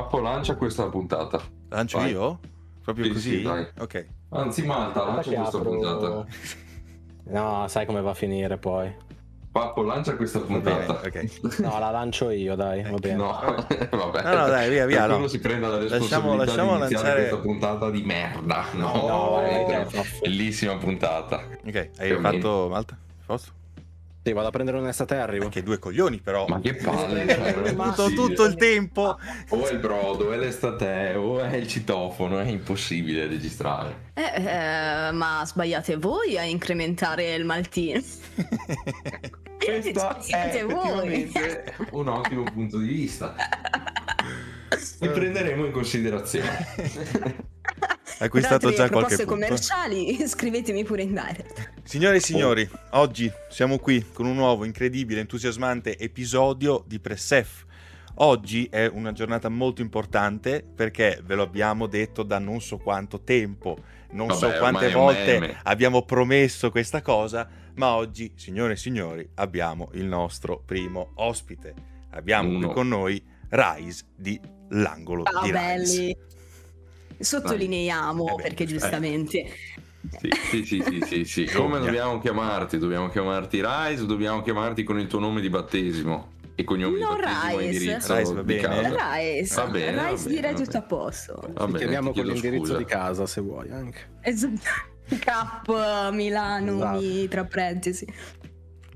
[0.00, 1.38] Pappo lancia questa puntata.
[1.68, 2.10] Lancio Vai.
[2.12, 2.38] io?
[2.82, 3.30] Proprio Sì, così?
[3.36, 3.66] sì, dai.
[3.80, 4.06] ok.
[4.30, 6.26] Anzi, Malta, lancia questa apro- puntata.
[7.24, 8.90] No, sai come va a finire poi.
[9.52, 11.06] Pappo lancia questa Va bene, puntata.
[11.06, 11.58] ok.
[11.60, 13.14] No, la lancio io, dai, va bene.
[13.16, 13.26] No,
[13.90, 14.22] vabbè.
[14.22, 15.26] No, no, dai, via, via, no.
[15.26, 15.98] si prenda la Lasciamo-
[16.34, 18.64] responsabilità lasciamo di iniziare lanciare- questa puntata di merda.
[18.72, 19.86] No, No, vai.
[20.22, 21.42] bellissima puntata.
[21.66, 22.96] Ok, hai fatto Malta?
[23.26, 23.52] Posto?
[24.30, 25.48] Sì, vado a prendere un'estate e arrivo.
[25.48, 26.46] Che due coglioni però.
[26.46, 29.18] Ma che palle, cioè, tutto, tutto il tempo.
[29.48, 34.12] O è il brodo, o è l'estate, o è il citofono, è impossibile registrare.
[34.14, 38.00] Eh, eh, ma sbagliate voi a incrementare il maltino.
[39.58, 41.32] Questo è Sbagliate voi.
[41.90, 43.34] un ottimo punto di vista.
[45.00, 46.66] Li prenderemo in considerazione.
[48.20, 49.40] Acquistato già qualche proposte punto.
[49.40, 51.72] commerciali scrivetemi pure in direct.
[51.84, 57.64] Signore e signori, oggi siamo qui con un nuovo, incredibile, entusiasmante episodio di Pressef.
[58.16, 63.22] Oggi è una giornata molto importante perché ve lo abbiamo detto da non so quanto
[63.22, 63.78] tempo,
[64.10, 69.88] non Vabbè, so quante volte abbiamo promesso questa cosa, ma oggi, signore e signori, abbiamo
[69.94, 71.74] il nostro primo ospite.
[72.10, 72.66] Abbiamo Uno.
[72.66, 74.38] qui con noi Rise di
[74.70, 75.58] L'angolo Ciao di Rise.
[75.58, 76.16] belli.
[77.20, 78.66] Sottolineiamo Eh beh, perché eh.
[78.66, 79.46] giustamente
[80.18, 81.44] Sì, sì, sì, sì, sì, sì.
[81.54, 82.78] Come dobbiamo chiamarti?
[82.78, 86.38] Dobbiamo chiamarti Rise dobbiamo chiamarti con il tuo nome di battesimo?
[86.54, 87.64] E cognome No, di battesimo Rise.
[87.64, 88.60] indirizzo Rise va di bene.
[88.60, 89.14] casa?
[89.14, 91.34] Rice, Va bene, va Rice bene, direi va tutto a posto.
[91.54, 92.76] Va Ti bene, chiamiamo con l'indirizzo scusa.
[92.78, 93.98] di casa se vuoi anche.
[94.22, 94.88] Esatto.
[95.20, 96.98] Cap Milano Esatto.
[96.98, 98.06] mi- tra parentesi.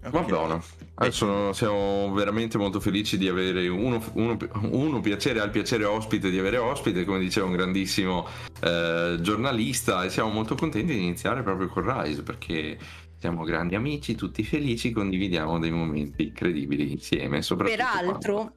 [0.03, 0.27] Va Ok.
[0.27, 0.63] bene.
[0.97, 4.37] Adesso siamo veramente molto felici di avere uno, uno-
[4.71, 8.29] uno piacere, al piacere ospite di avere ospite, come diceva un grandissimo
[8.61, 12.79] eh, giornalista, e siamo molto contenti di iniziare proprio con Rise perché
[13.19, 17.41] siamo grandi amici, tutti felici, condividiamo dei momenti incredibili insieme.
[17.41, 18.53] Peraltro,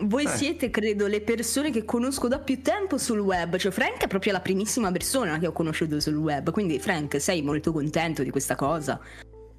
[0.00, 0.28] voi Eh.
[0.28, 3.56] siete, credo, le persone che conosco da più tempo sul web.
[3.56, 6.50] Cioè, Frank è proprio la primissima persona che ho conosciuto sul web.
[6.50, 9.00] Quindi, Frank, sei molto contento di questa cosa?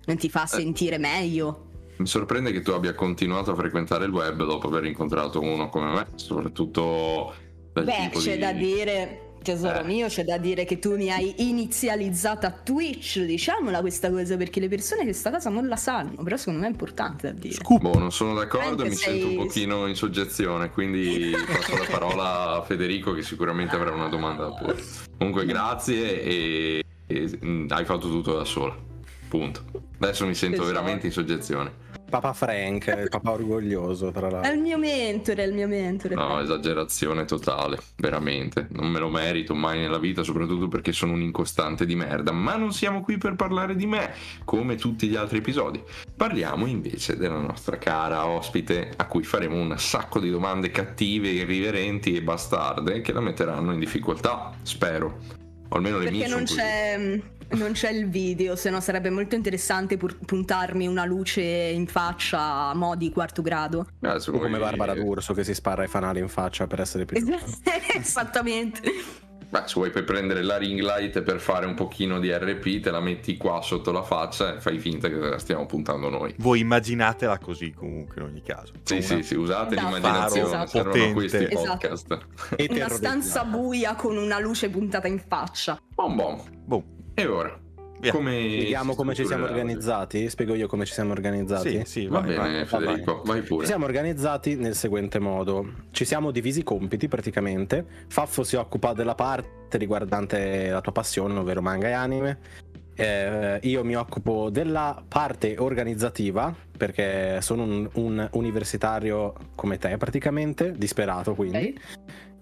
[0.06, 0.29] Non ti Eh.
[0.29, 1.69] fa sentire meglio?
[2.01, 5.91] Mi sorprende che tu abbia continuato a frequentare il web dopo aver incontrato uno come
[5.91, 7.31] me, soprattutto
[7.73, 8.39] del Beh, tipo c'è di...
[8.39, 9.84] da dire, tesoro Eh.
[9.84, 14.59] mio, c'è da dire che tu mi hai inizializzata a Twitch, diciamola questa cosa, perché
[14.59, 17.53] le persone questa cosa non la sanno, però secondo me è importante da dire.
[17.53, 17.81] Scoop.
[17.81, 21.85] Boh, non sono d'accordo, Anche mi sei- sento un pochino in soggezione, quindi passo la
[21.88, 24.84] parola a Federico che sicuramente avrà una domanda da porre.
[25.19, 28.90] Comunque grazie e, e, mm, hai fatto tutto da sola.
[29.31, 29.62] Punto.
[30.00, 30.74] Adesso mi sento Esatto.
[30.74, 31.72] veramente in soggezione.
[32.09, 34.52] Papà Frank, il papà orgoglioso, tra È l'altro.
[34.52, 36.16] il mio mentore, è il mio mentore.
[36.16, 38.68] No, esagerazione totale, veramente.
[38.72, 42.34] Non me lo merito mai nella vita, soprattutto perché sono un incostante di merda.
[42.34, 44.12] Ma non siamo qui per parlare di me,
[44.44, 45.81] come tutti gli altri episodi.
[46.14, 52.18] Parliamo invece della nostra cara ospite, a cui faremo un sacco di domande cattive, irriverenti
[52.18, 55.20] e bastarde che la metteranno in difficoltà, spero.
[55.70, 57.40] O almeno le mie Perché non sono così.
[57.53, 62.39] Non c'è il video, se no sarebbe molto interessante pur- puntarmi una luce in faccia
[62.69, 63.88] a mo' di quarto grado.
[64.01, 67.17] Ah, O come Barbara D'Urso che si spara i fanali in faccia per essere più...
[67.94, 68.81] Esattamente.
[69.51, 72.90] Beh, se vuoi puoi prendere la ring light per fare un pochino di RP, te
[72.90, 76.34] la metti qua sotto la faccia e fai finta che la stiamo puntando noi.
[76.38, 78.72] Voi immaginatela così comunque in ogni caso.
[78.84, 81.13] Sì, Una- sì, sì, usate Da l'immaginazione, faro servono potente.
[81.13, 81.67] questi Esatto.
[81.67, 82.17] podcast.
[82.69, 85.78] Una stanza buia con una luce puntata in faccia.
[85.95, 86.41] Bom bom.
[86.63, 87.59] Boh, E ora?
[87.99, 88.11] Via.
[88.13, 90.27] Come Spieghiamo come ci siamo organizzati?
[90.27, 91.69] Spiego io come ci siamo organizzati?
[91.69, 92.66] Sì, sì, Va vai, bene, vai.
[92.66, 93.66] Federico, vai Ci pure.
[93.67, 95.72] siamo organizzati nel seguente modo.
[95.91, 97.85] Ci siamo divisi i compiti praticamente.
[98.07, 102.39] Faffo si occupa della parte riguardante la tua passione, ovvero manga e anime.
[102.95, 110.72] Eh, io mi occupo della parte organizzativa perché sono un, un universitario come te praticamente,
[110.75, 111.79] disperato quindi.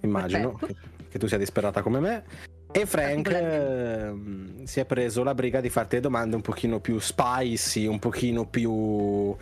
[0.01, 0.74] Immagino che,
[1.09, 2.24] che tu sia disperata come me.
[2.72, 7.00] E Frank ehm, si è preso la briga di farti le domande un pochino più
[7.00, 9.35] spicy, un pochino più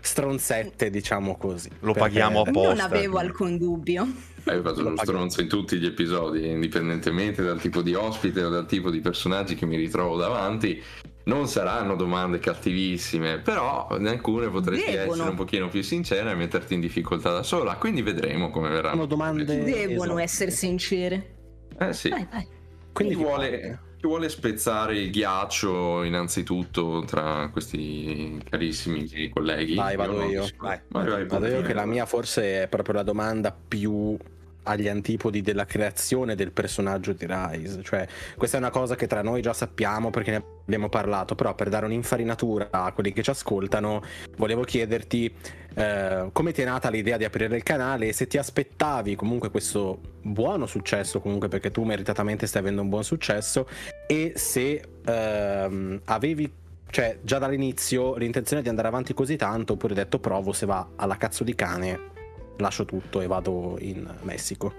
[0.00, 1.68] stronzette, diciamo così.
[1.80, 2.74] Lo Perché- paghiamo apposta.
[2.74, 4.06] Non avevo alcun dubbio.
[4.46, 8.50] Hai fatto Lo lo stronzo in tutti gli episodi, indipendentemente dal tipo di ospite o
[8.50, 10.82] dal tipo di personaggi che mi ritrovo davanti.
[11.26, 15.12] Non saranno domande cattivissime, però in alcune potresti Devono.
[15.14, 17.76] essere un pochino più sincera e metterti in difficoltà da sola.
[17.76, 18.94] Quindi vedremo come verranno.
[18.96, 20.18] Sono domande Devono esatto.
[20.18, 21.36] essere sincere.
[21.78, 22.10] Eh sì.
[22.10, 22.46] Vai, vai.
[22.94, 29.74] Quindi chi vuole, vuole spezzare il ghiaccio innanzitutto tra questi carissimi colleghi?
[29.74, 30.24] Vai, vado no?
[30.24, 30.46] io.
[30.58, 30.80] Vai.
[30.88, 34.16] Vai, vai, Vado io che la mia forse è proprio la domanda più
[34.64, 37.82] agli antipodi della creazione del personaggio di Rise.
[37.82, 38.06] Cioè,
[38.36, 41.68] questa è una cosa che tra noi già sappiamo perché ne abbiamo parlato, però per
[41.68, 44.02] dare un'infarinatura a quelli che ci ascoltano,
[44.36, 45.34] volevo chiederti
[45.74, 49.50] eh, come ti è nata l'idea di aprire il canale e se ti aspettavi comunque
[49.50, 53.68] questo buono successo, comunque perché tu meritatamente stai avendo un buon successo,
[54.06, 56.52] e se ehm, avevi
[56.90, 61.16] cioè già dall'inizio l'intenzione di andare avanti così tanto oppure detto provo se va alla
[61.16, 62.12] cazzo di cane
[62.58, 64.72] lascio tutto e vado in Messico?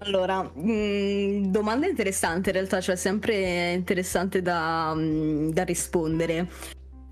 [0.00, 6.48] Allora, mh, mm, domanda interessante in realtà, cioè sempre interessante da, mm, da rispondere.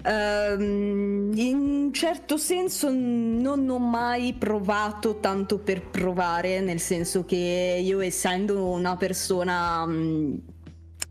[0.04, 7.80] Uh, in un certo senso non ho mai provato tanto per provare, nel senso che
[7.82, 10.34] io essendo una persona mh, mm,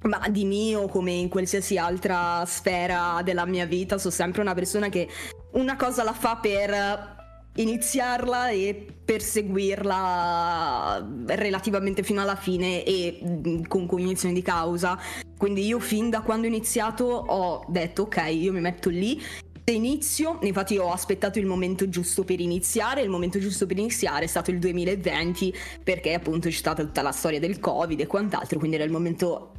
[0.05, 4.87] ma di mio come in qualsiasi altra sfera della mia vita, sono sempre una persona
[4.87, 5.09] che
[5.53, 7.14] una cosa la fa per
[7.55, 14.99] iniziarla e perseguirla relativamente fino alla fine e mm, con cognizione di causa.
[15.37, 19.21] Quindi io fin da quando ho iniziato ho detto ok, io mi metto lì
[19.67, 24.25] se inizio, infatti ho aspettato il momento giusto per iniziare, il momento giusto per iniziare
[24.25, 25.51] è stato il 2020
[25.83, 29.54] perché appunto c'è stata tutta la storia del Covid e quant'altro, quindi era il momento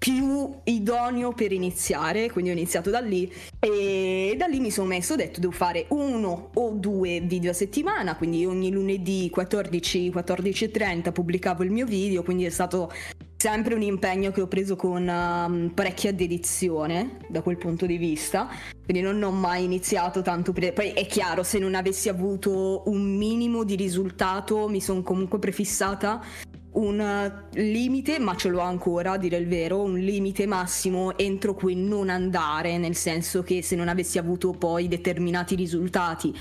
[0.00, 5.12] più idoneo per iniziare, quindi ho iniziato da lì e da lì mi sono messo,
[5.12, 11.12] ho detto devo fare uno o due video a settimana, quindi ogni lunedì 14, 14.30
[11.12, 12.90] pubblicavo il mio video, quindi è stato
[13.36, 18.48] sempre un impegno che ho preso con um, parecchia dedizione da quel punto di vista,
[18.82, 20.72] quindi non ho mai iniziato tanto per...
[20.72, 26.22] Poi è chiaro, se non avessi avuto un minimo di risultato mi sono comunque prefissata
[26.72, 31.74] un limite, ma ce l'ho ancora a dire il vero, un limite massimo entro cui
[31.74, 36.34] non andare, nel senso che se non avessi avuto poi determinati risultati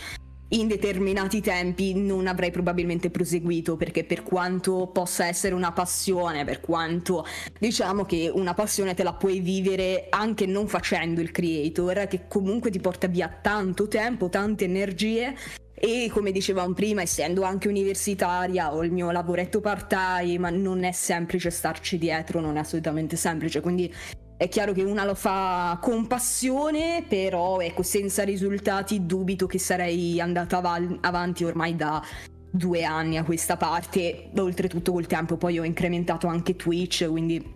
[0.49, 6.59] in determinati tempi non avrei probabilmente proseguito perché per quanto possa essere una passione, per
[6.59, 7.25] quanto
[7.59, 12.71] diciamo che una passione te la puoi vivere anche non facendo il creator, che comunque
[12.71, 15.35] ti porta via tanto tempo, tante energie
[15.81, 20.91] e come dicevamo prima essendo anche universitaria ho il mio lavoretto part time non è
[20.91, 23.61] semplice starci dietro non è assolutamente semplice.
[23.61, 23.93] Quindi
[24.35, 30.19] è chiaro che una lo fa con passione però ecco senza risultati dubito che sarei
[30.19, 32.03] andata av- avanti ormai da
[32.51, 34.31] due anni a questa parte.
[34.35, 37.55] Oltretutto col tempo poi ho incrementato anche Twitch quindi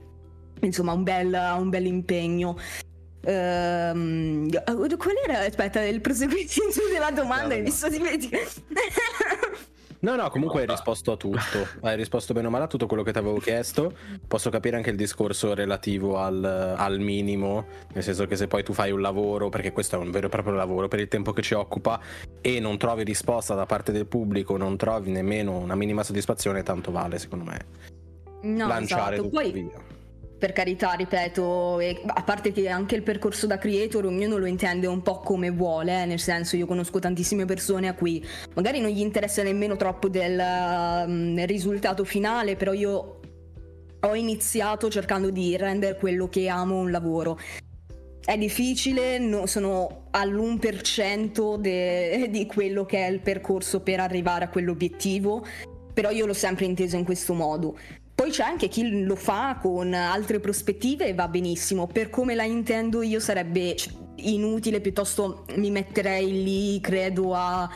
[0.61, 2.55] insomma un bel, un bel impegno
[3.25, 4.49] Ehm,
[4.97, 5.39] qual era?
[5.39, 8.49] Aspetta, il proseguimento della domanda, mi sto dimenticando.
[10.03, 11.65] No, no, comunque hai risposto a tutto.
[11.79, 13.93] Hai risposto bene o male a tutto quello che ti avevo chiesto.
[14.27, 18.73] Posso capire anche il discorso relativo al, al, minimo, nel senso che se poi tu
[18.73, 21.41] fai un lavoro, perché questo è un vero e proprio lavoro, per il tempo che
[21.41, 22.01] ci occupa,
[22.41, 26.91] e non trovi risposta da parte del pubblico, non trovi nemmeno una minima soddisfazione, tanto
[26.91, 27.65] vale, secondo me.
[28.41, 29.29] No, lanciare esatto.
[29.29, 29.51] tutto poi...
[29.53, 29.93] via
[30.43, 34.87] per carità, ripeto, e a parte che anche il percorso da creator ognuno lo intende
[34.87, 38.21] un po' come vuole, eh, nel senso io conosco tantissime persone a cui
[38.53, 43.21] magari non gli interessa nemmeno troppo del um, risultato finale, però io
[44.01, 47.39] ho iniziato cercando di rendere quello che amo un lavoro.
[48.19, 54.49] È difficile, no, sono all'1% de- di quello che è il percorso per arrivare a
[54.49, 55.45] quell'obiettivo,
[55.93, 57.77] però io l'ho sempre inteso in questo modo.
[58.15, 61.87] Poi c'è anche chi lo fa con altre prospettive e va benissimo.
[61.87, 63.75] Per come la intendo io sarebbe
[64.15, 67.69] inutile, piuttosto mi metterei lì, credo, a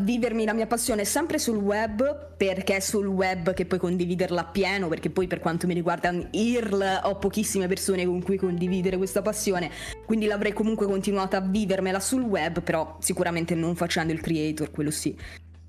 [0.00, 4.86] vivermi la mia passione sempre sul web, perché è sul web che puoi condividerla appieno,
[4.88, 9.70] perché poi per quanto mi riguarda IRL ho pochissime persone con cui condividere questa passione,
[10.04, 14.90] quindi l'avrei comunque continuata a vivermela sul web, però sicuramente non facendo il creator, quello
[14.90, 15.16] sì.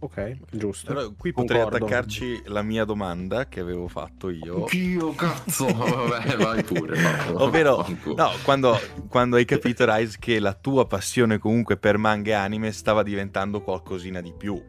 [0.02, 0.92] Ok, giusto.
[0.92, 1.86] Allora, qui potrei Concordo.
[1.86, 4.66] attaccarci la mia domanda che avevo fatto io.
[4.72, 6.98] Io cazzo, vabbè, vai pure.
[7.34, 8.78] Ovvero, no, quando,
[9.10, 13.62] quando, hai capito, Rise, che la tua passione comunque per manga e anime stava diventando
[13.62, 14.62] qualcosina di più.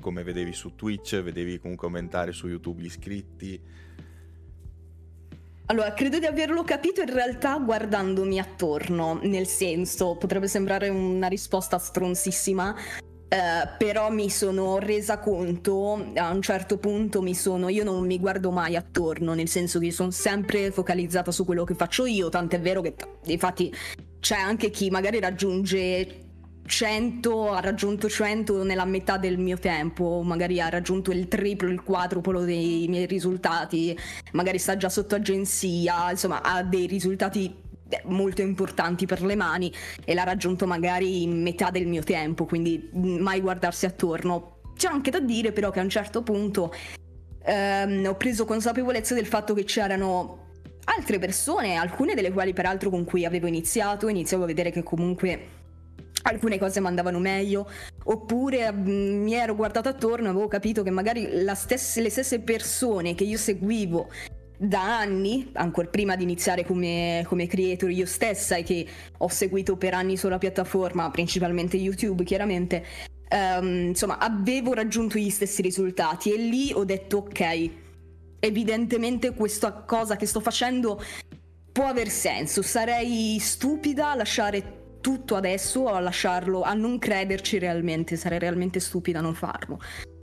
[0.00, 3.60] Come vedevi su Twitch, vedevi comunque aumentare su YouTube gli iscritti.
[5.70, 11.78] Allora, credo di averlo capito in realtà guardandomi attorno, nel senso, potrebbe sembrare una risposta
[11.78, 12.74] stronsissima,
[13.28, 18.18] Uh, però mi sono resa conto a un certo punto mi sono io non mi
[18.18, 22.58] guardo mai attorno nel senso che sono sempre focalizzata su quello che faccio io tant'è
[22.58, 22.94] vero che
[23.24, 23.70] infatti
[24.18, 26.28] c'è anche chi magari raggiunge
[26.64, 31.82] 100 ha raggiunto 100 nella metà del mio tempo magari ha raggiunto il triplo il
[31.82, 33.94] quadruplo dei miei risultati
[34.32, 37.66] magari sta già sotto agenzia insomma ha dei risultati
[38.04, 39.72] molto importanti per le mani
[40.04, 44.60] e l'ha raggiunto magari in metà del mio tempo, quindi mai guardarsi attorno.
[44.76, 46.72] C'è anche da dire però che a un certo punto
[47.44, 50.46] ehm, ho preso consapevolezza del fatto che c'erano
[50.84, 55.56] altre persone, alcune delle quali peraltro con cui avevo iniziato, iniziavo a vedere che comunque
[56.22, 57.68] alcune cose mi andavano meglio,
[58.04, 58.90] oppure mh,
[59.22, 63.38] mi ero guardata attorno e avevo capito che magari stesse, le stesse persone che io
[63.38, 64.08] seguivo
[64.58, 68.86] da anni, ancora prima di iniziare come, come, creator io stessa e che
[69.16, 72.84] ho seguito per anni sulla piattaforma, principalmente YouTube chiaramente,
[73.30, 77.70] um, insomma avevo raggiunto gli stessi risultati e lì ho detto ok,
[78.40, 81.00] evidentemente questa cosa che sto facendo
[81.70, 88.16] può aver senso, sarei stupida a lasciare tutto adesso, a lasciarlo, a non crederci realmente,
[88.16, 89.78] sarei realmente stupida a non farlo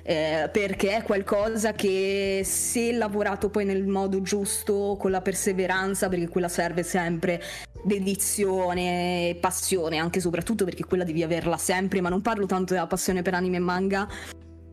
[0.08, 6.28] eh, perché è qualcosa che se lavorato poi nel modo giusto, con la perseveranza, perché
[6.28, 7.42] quella serve sempre,
[7.84, 12.74] dedizione, e passione, anche e soprattutto perché quella devi averla sempre, ma non parlo tanto
[12.74, 14.08] della passione per anime e manga,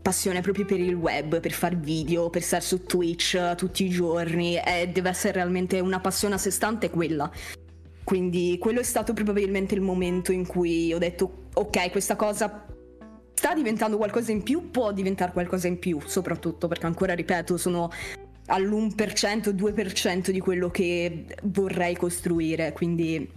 [0.02, 4.58] passione proprio per il web, per fare video, per stare su Twitch tutti i giorni,
[4.58, 7.30] eh, deve essere realmente una passione a sé stante quella.
[8.04, 12.66] Quindi quello è stato probabilmente il momento in cui ho detto ok, questa cosa
[13.42, 17.90] sta diventando qualcosa in più, può diventare qualcosa in più, soprattutto perché ancora, ripeto, sono
[18.46, 23.28] all'1%, 2% di quello che vorrei costruire, quindi...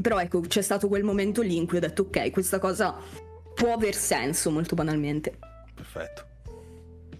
[0.00, 2.96] Però ecco, c'è stato quel momento lì in cui ho detto ok, questa cosa
[3.54, 5.36] può aver senso, molto banalmente.
[5.74, 6.31] Perfetto.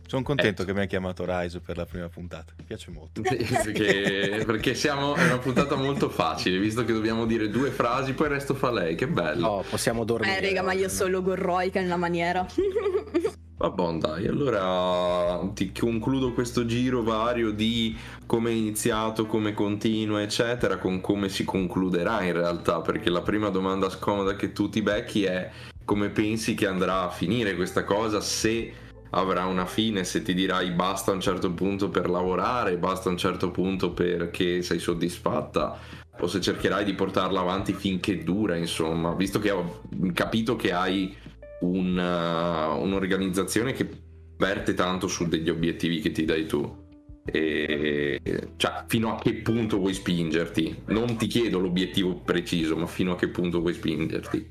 [0.06, 0.64] Sono contento eh.
[0.64, 3.20] che mi hai chiamato Raizo per la prima puntata, mi piace molto.
[3.24, 8.26] perché, perché siamo, è una puntata molto facile, visto che dobbiamo dire due frasi, poi
[8.26, 9.46] il resto fa lei, che bello.
[9.46, 10.38] Oh, possiamo dormire.
[10.38, 12.46] Eh, raga, ma io sono gorroica nella maniera.
[13.62, 20.78] Vabbè, dai, allora ti concludo questo giro vario di come è iniziato, come continua, eccetera,
[20.78, 25.22] con come si concluderà in realtà, perché la prima domanda scomoda che tu ti becchi
[25.22, 25.48] è
[25.84, 28.72] come pensi che andrà a finire questa cosa se
[29.14, 33.12] avrà una fine, se ti dirai basta a un certo punto per lavorare, basta a
[33.12, 35.78] un certo punto perché sei soddisfatta
[36.18, 41.14] o se cercherai di portarla avanti finché dura, insomma, visto che ho capito che hai
[41.60, 43.88] un, uh, un'organizzazione che
[44.36, 46.81] verte tanto su degli obiettivi che ti dai tu.
[47.24, 48.20] E,
[48.56, 50.82] cioè, fino a che punto vuoi spingerti?
[50.86, 54.48] Non ti chiedo l'obiettivo preciso, ma fino a che punto vuoi spingerti?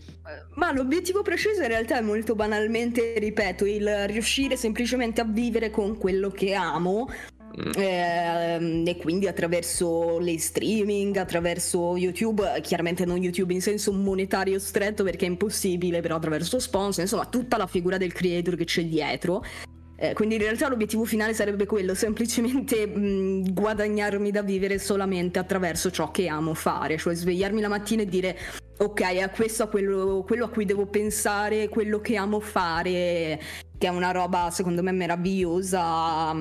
[0.56, 5.98] Ma l'obiettivo preciso in realtà è molto banalmente, ripeto, il riuscire semplicemente a vivere con
[5.98, 7.10] quello che amo.
[7.52, 7.72] Mm.
[7.76, 15.04] Eh, e quindi attraverso le streaming, attraverso YouTube, chiaramente non YouTube in senso monetario stretto
[15.04, 19.44] perché è impossibile, però attraverso sponsor, insomma tutta la figura del creator che c'è dietro.
[20.02, 25.92] Eh, quindi in realtà l'obiettivo finale sarebbe quello, semplicemente mh, guadagnarmi da vivere solamente attraverso
[25.92, 28.36] ciò che amo fare, cioè svegliarmi la mattina e dire
[28.80, 33.40] ok, a questo, a quello, quello a cui devo pensare, quello che amo fare,
[33.78, 36.34] che è una roba secondo me meravigliosa.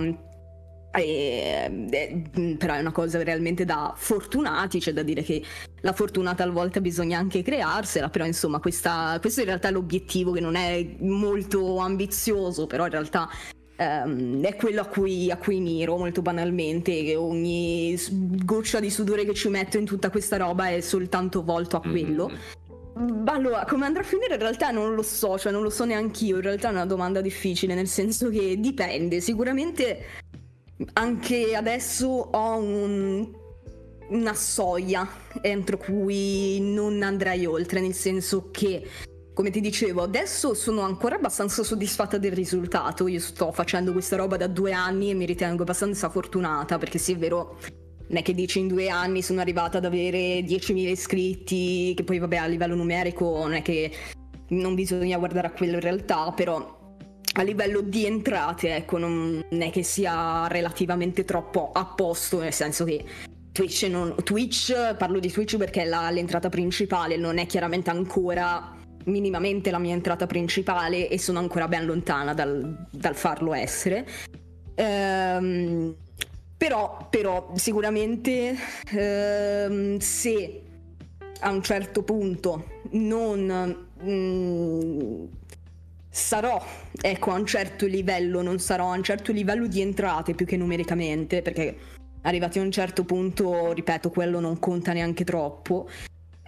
[0.93, 5.43] E, e, però è una cosa realmente da fortunati, c'è da dire che
[5.83, 10.41] la fortuna talvolta bisogna anche crearsela, però insomma questa, questo in realtà è l'obiettivo che
[10.41, 13.29] non è molto ambizioso, però in realtà
[13.77, 17.97] ehm, è quello a cui, a cui miro molto banalmente, che ogni
[18.45, 22.29] goccia di sudore che ci metto in tutta questa roba è soltanto volto a quello.
[22.29, 23.29] Mm-hmm.
[23.29, 26.25] Allora, come andrà a finire in realtà non lo so, cioè non lo so neanche
[26.25, 30.05] io, in realtà è una domanda difficile, nel senso che dipende, sicuramente
[30.95, 33.29] anche adesso ho un,
[34.09, 35.09] una soglia
[35.41, 38.87] entro cui non andrei oltre, nel senso che,
[39.35, 43.07] come ti dicevo, adesso sono ancora abbastanza soddisfatta del risultato.
[43.09, 47.13] Io sto facendo questa roba da due anni e mi ritengo abbastanza fortunata, perché sì,
[47.13, 47.59] è vero,
[48.09, 52.19] non è che dici in due anni sono arrivata ad avere 10.000 iscritti, che poi
[52.19, 53.93] vabbè a livello numerico non è che
[54.49, 56.80] non bisogna guardare a quello in realtà, però
[57.35, 62.85] a livello di entrate, ecco, non è che sia relativamente troppo a posto, nel senso
[62.85, 63.05] che
[63.53, 68.77] Twitch, non, Twitch parlo di Twitch perché è la, l'entrata principale, non è chiaramente ancora
[69.05, 74.07] minimamente la mia entrata principale e sono ancora ben lontana dal, dal farlo essere.
[74.75, 75.95] Ehm,
[76.57, 78.55] però, però, sicuramente
[78.93, 80.63] ehm, se
[81.41, 83.89] a un certo punto non...
[84.03, 85.25] Mm,
[86.11, 86.63] sarò
[87.01, 90.57] ecco a un certo livello, non sarò a un certo livello di entrate più che
[90.57, 91.77] numericamente, perché
[92.23, 95.89] arrivati a un certo punto, ripeto, quello non conta neanche troppo.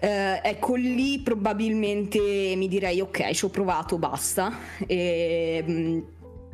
[0.00, 2.18] Eh, ecco lì probabilmente
[2.56, 4.58] mi direi ok, ci ho provato, basta.
[4.86, 6.00] E, mm,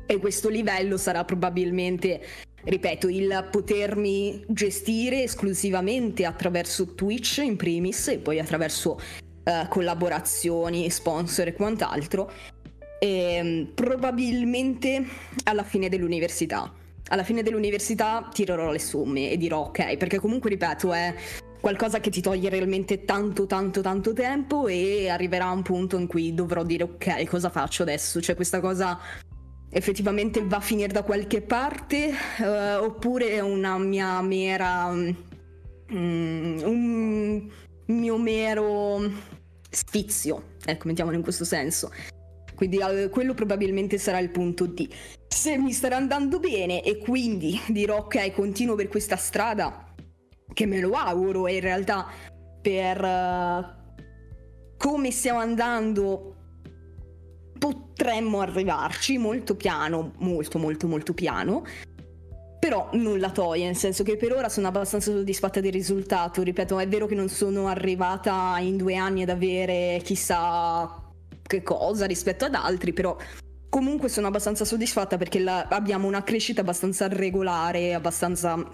[0.07, 2.21] e questo livello sarà probabilmente,
[2.63, 8.99] ripeto, il potermi gestire esclusivamente attraverso Twitch in primis e poi attraverso
[9.45, 12.31] eh, collaborazioni, sponsor e quant'altro
[12.99, 15.05] ehm, probabilmente
[15.45, 16.73] alla fine dell'università.
[17.11, 21.15] alla fine dell'università tirerò le somme e dirò ok, perché comunque ripeto è
[21.61, 26.35] qualcosa che ti toglie realmente tanto tanto tanto tempo e arriverà un punto in cui
[26.35, 28.21] dovrò dire ok, cosa faccio adesso?
[28.21, 28.99] Cioè questa cosa
[29.71, 35.17] effettivamente va a finire da qualche parte uh, oppure è una mia mera um,
[35.89, 37.51] un
[37.87, 39.01] mio mero
[39.71, 41.91] sfizio, ecco, mettiamolo in questo senso.
[42.59, 44.89] Quindi uh, quello probabilmente sarà il punto D.
[45.29, 49.95] Se mi starà andando bene e quindi dirò ok, continuo per questa strada,
[50.53, 52.09] che me lo auguro e in realtà
[52.61, 53.65] per uh,
[54.77, 56.35] come stiamo andando
[57.61, 61.65] potremmo arrivarci molto piano, molto molto molto piano.
[62.59, 66.43] Però nulla toglie, nel senso che per ora sono abbastanza soddisfatta del risultato.
[66.43, 71.08] Ripeto, è vero che non sono arrivata in due anni ad avere chissà
[71.49, 73.17] che cosa rispetto ad altri, però
[73.69, 78.65] comunque sono abbastanza soddisfatta perché la, abbiamo una crescita abbastanza regolare, abbastanza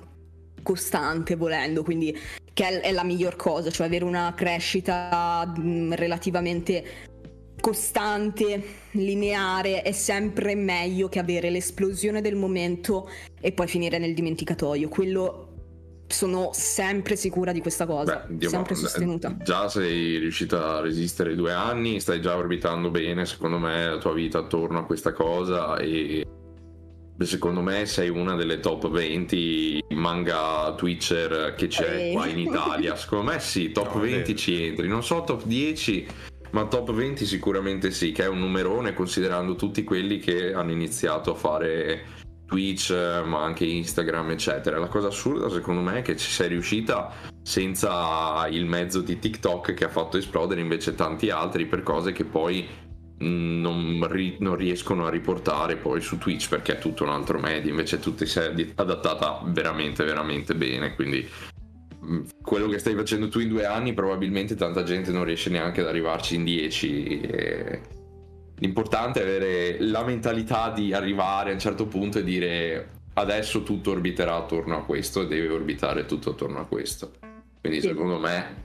[0.62, 2.14] costante volendo, quindi
[2.52, 7.12] che è, è la miglior cosa, cioè avere una crescita mh, relativamente
[7.60, 13.08] costante, lineare, è sempre meglio che avere l'esplosione del momento
[13.40, 14.88] e poi finire nel dimenticatoio.
[14.90, 15.43] Quello
[16.14, 19.36] sono sempre sicura di questa cosa, Beh, sempre sostenuta.
[19.42, 24.14] Già sei riuscita a resistere due anni, stai già orbitando bene, secondo me, la tua
[24.14, 26.24] vita attorno a questa cosa e
[27.20, 32.12] secondo me sei una delle top 20 manga Twitcher che c'è eh.
[32.12, 32.94] qua in Italia.
[32.96, 34.88] Secondo me sì, top no, 20 ci entri.
[34.88, 36.06] Non so top 10
[36.50, 41.32] ma top 20 sicuramente sì, che è un numerone considerando tutti quelli che hanno iniziato
[41.32, 42.04] a fare
[42.46, 44.78] Twitch, ma anche Instagram, eccetera.
[44.78, 49.74] La cosa assurda secondo me è che ci sei riuscita senza il mezzo di TikTok
[49.74, 52.66] che ha fatto esplodere invece tanti altri per cose che poi
[53.22, 57.38] mm, non, ri- non, riescono a riportare poi su Twitch perché è tutto un altro
[57.38, 61.28] medio, invece tu ti sei adattata veramente veramente bene, quindi
[62.42, 65.86] quello che stai facendo tu in due anni probabilmente tanta gente non riesce neanche ad
[65.86, 67.20] arrivarci in dieci.
[67.20, 67.80] E...
[68.56, 73.90] L'importante è avere la mentalità di arrivare a un certo punto e dire adesso tutto
[73.90, 77.12] orbiterà attorno a questo e deve orbitare tutto attorno a questo.
[77.60, 77.88] Quindi sì.
[77.88, 78.62] secondo me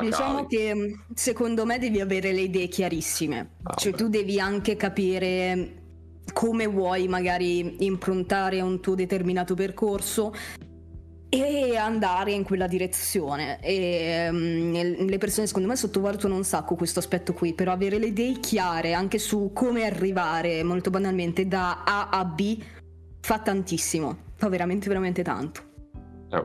[0.00, 0.56] Diciamo cavi.
[0.56, 3.98] che secondo me devi avere le idee chiarissime, ah, cioè beh.
[3.98, 5.82] tu devi anche capire
[6.32, 10.32] come vuoi magari improntare un tuo determinato percorso
[11.28, 13.60] e andare in quella direzione.
[13.60, 18.06] E, um, le persone secondo me sottovalutano un sacco questo aspetto qui, però avere le
[18.06, 22.62] idee chiare anche su come arrivare molto banalmente da A a B
[23.20, 25.62] fa tantissimo, fa veramente veramente tanto.
[26.30, 26.44] Eh,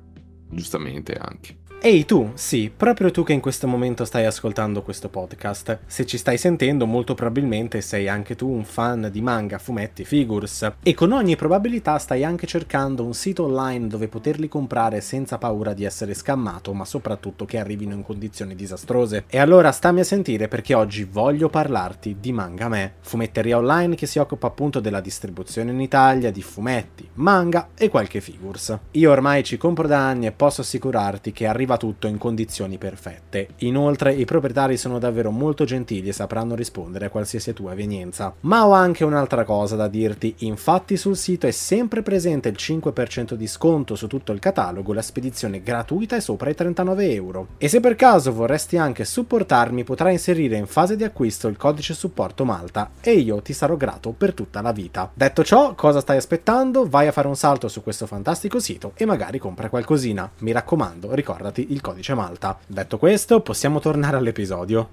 [0.49, 1.58] giustamente anche.
[1.81, 5.79] Ehi tu, sì, proprio tu che in questo momento stai ascoltando questo podcast.
[5.85, 10.73] Se ci stai sentendo, molto probabilmente sei anche tu un fan di manga, fumetti, figures.
[10.83, 15.71] E con ogni probabilità stai anche cercando un sito online dove poterli comprare senza paura
[15.71, 19.23] di essere scammato, ma soprattutto che arrivino in condizioni disastrose.
[19.29, 24.05] E allora stammi a sentire perché oggi voglio parlarti di Manga Me, fumetteria online che
[24.05, 28.77] si occupa appunto della distribuzione in Italia di fumetti, manga e qualche figures.
[28.91, 32.77] Io ormai ci compro da anni e posso assicurarti che arriva arriva tutto in condizioni
[32.77, 33.49] perfette.
[33.57, 38.33] Inoltre i proprietari sono davvero molto gentili e sapranno rispondere a qualsiasi tua evenienza.
[38.41, 43.33] Ma ho anche un'altra cosa da dirti, infatti sul sito è sempre presente il 5%
[43.33, 47.47] di sconto su tutto il catalogo, la spedizione gratuita è sopra i 39 euro.
[47.57, 51.93] E se per caso vorresti anche supportarmi potrai inserire in fase di acquisto il codice
[51.93, 55.11] supporto Malta e io ti sarò grato per tutta la vita.
[55.13, 56.87] Detto ciò, cosa stai aspettando?
[56.87, 60.29] Vai a fare un salto su questo fantastico sito e magari compra qualcosina.
[60.39, 62.57] Mi raccomando, ricordati usati il codice Malta.
[62.65, 64.91] Detto questo, possiamo tornare all'episodio.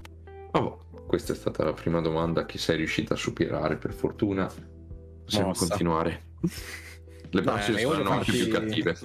[0.51, 4.51] Oh, questa è stata la prima domanda che sei riuscita a superare, per fortuna.
[5.23, 5.67] Possiamo Mossa.
[5.67, 6.23] continuare.
[7.29, 8.31] Le prossime eh, saranno farti...
[8.31, 8.97] anche più cattive.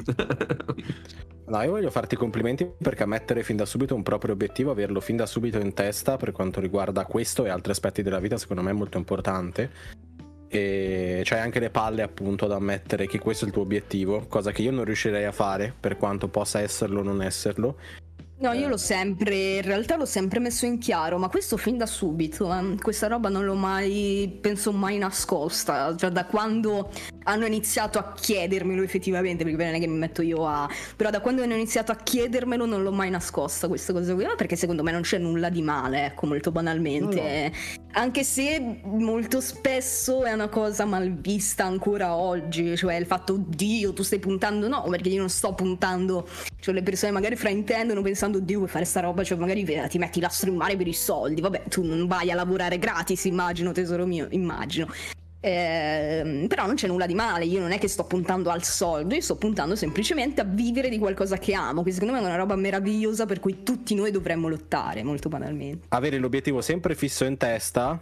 [1.46, 5.16] no, io voglio farti complimenti perché mettere fin da subito un proprio obiettivo, averlo fin
[5.16, 8.70] da subito in testa per quanto riguarda questo e altri aspetti della vita, secondo me
[8.70, 9.70] è molto importante
[10.52, 14.52] e c'hai anche le palle appunto ad ammettere che questo è il tuo obiettivo, cosa
[14.52, 17.76] che io non riuscirei a fare per quanto possa esserlo o non esserlo.
[18.42, 21.86] No, io l'ho sempre, in realtà l'ho sempre messo in chiaro, ma questo fin da
[21.86, 22.74] subito, eh.
[22.76, 26.90] questa roba non l'ho mai, penso mai nascosta, cioè da quando
[27.24, 30.68] hanno iniziato a chiedermelo effettivamente, perché non è che mi metto io a...
[30.96, 34.56] però da quando hanno iniziato a chiedermelo non l'ho mai nascosta questa cosa qui, perché
[34.56, 37.84] secondo me non c'è nulla di male, ecco, molto banalmente, no.
[37.92, 43.92] anche se molto spesso è una cosa mal vista ancora oggi, cioè il fatto, Dio,
[43.92, 46.26] tu stai puntando, no, perché io non sto puntando,
[46.60, 49.24] cioè le persone magari fraintendono pensando pensando Dio vuoi fare sta roba?
[49.24, 51.40] cioè magari ti metti l'astro in mare per i soldi.
[51.40, 54.86] Vabbè tu non vai a lavorare gratis immagino tesoro mio immagino
[55.44, 59.16] Eh, però non c'è nulla di male, io non è che sto puntando al soldo,
[59.16, 62.36] io sto puntando semplicemente a vivere di qualcosa che amo, che secondo me è una
[62.36, 65.86] roba meravigliosa per cui tutti noi dovremmo lottare, molto banalmente.
[65.88, 67.98] Avere l'obiettivo sempre fisso in testa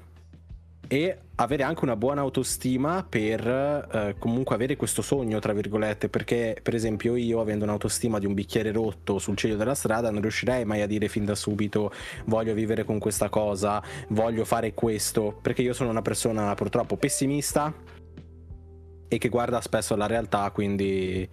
[0.92, 6.58] e avere anche una buona autostima per eh, comunque avere questo sogno, tra virgolette, perché
[6.60, 10.64] per esempio io avendo un'autostima di un bicchiere rotto sul ciglio della strada non riuscirei
[10.64, 11.92] mai a dire fin da subito
[12.24, 17.72] voglio vivere con questa cosa, voglio fare questo, perché io sono una persona purtroppo pessimista
[19.06, 21.28] e che guarda spesso alla realtà, quindi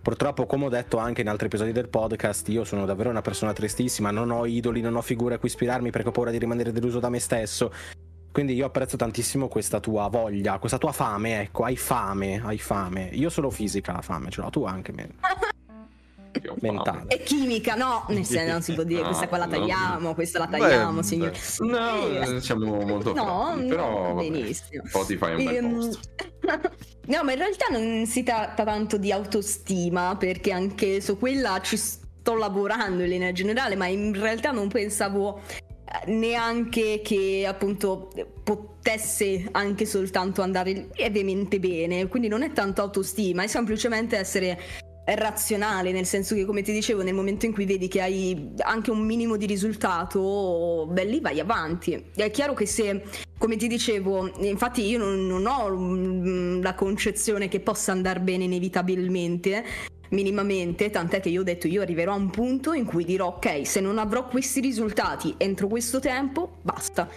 [0.00, 3.52] Purtroppo, come ho detto anche in altri episodi del podcast, io sono davvero una persona
[3.52, 6.72] tristissima, non ho idoli, non ho figure a cui ispirarmi perché ho paura di rimanere
[6.72, 7.70] deluso da me stesso.
[8.32, 13.08] Quindi io apprezzo tantissimo questa tua voglia, questa tua fame, ecco, hai fame, hai fame.
[13.12, 15.08] Io solo fisica la fame, ce l'ho tu anche me.
[16.60, 17.06] mentale.
[17.08, 19.50] E chimica, no, nel senso non si può dire, No, questa qua la no.
[19.50, 21.32] tagliamo, questa la tagliamo, Beh, signor.
[21.58, 24.82] No, Eh, siamo molto No, freddi, però vabbè, benissimo.
[24.86, 25.98] Spotify è un bel Ehm, posto.
[27.10, 31.76] No, ma in realtà non si tratta tanto di autostima, perché anche su quella ci
[31.76, 35.69] sto lavorando in linea generale, ma in realtà non pensavo eh,
[36.06, 38.10] neanche che appunto
[38.42, 44.58] potesse anche soltanto andare lievemente bene, quindi non è tanto autostima, è semplicemente essere
[45.04, 48.90] razionale, nel senso che come ti dicevo, nel momento in cui vedi che hai anche
[48.90, 52.10] un minimo di risultato, beh lì vai avanti.
[52.14, 53.02] È chiaro che se,
[53.38, 58.44] come ti dicevo, infatti io non, non ho mm, la concezione che possa andare bene
[58.44, 59.64] inevitabilmente,
[60.10, 63.66] minimamente, tant'è che io ho detto io arriverò a un punto in cui dirò ok,
[63.66, 67.08] se non avrò questi risultati entro questo tempo, basta.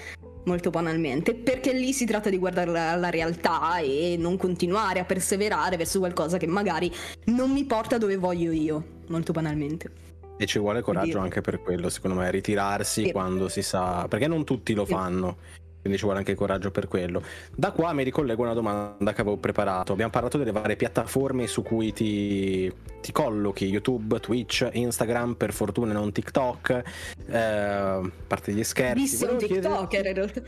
[0.46, 5.06] Molto banalmente, perché lì si tratta di guardare la, la realtà e non continuare a
[5.06, 6.92] perseverare verso qualcosa che magari
[7.26, 9.92] non mi porta dove voglio io, molto banalmente.
[10.38, 13.12] E ci vuole coraggio anche per quello, secondo me, ritirarsi Sì.
[13.12, 15.38] quando si sa, perché non tutti lo fanno.
[15.84, 17.22] Quindi ci vuole anche coraggio per quello.
[17.54, 19.92] Da qua mi ricollego a una domanda che avevo preparato.
[19.92, 25.92] Abbiamo parlato delle varie piattaforme su cui ti, ti collochi: YouTube, Twitch, Instagram, per fortuna
[25.92, 26.82] non TikTok.
[27.28, 29.02] eh, a parte gli scherzi.
[29.02, 30.42] Visto un TikToker in realtà.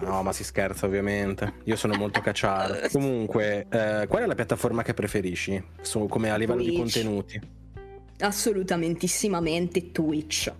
[0.00, 1.52] No, ma si scherza ovviamente.
[1.64, 2.88] Io sono molto cacciaro.
[2.90, 5.62] Comunque, eh, qual è la piattaforma che preferisci?
[5.82, 6.80] Su- come a livello di Twitch.
[6.80, 7.40] contenuti?
[8.20, 10.50] Assolutamentissimamente Twitch.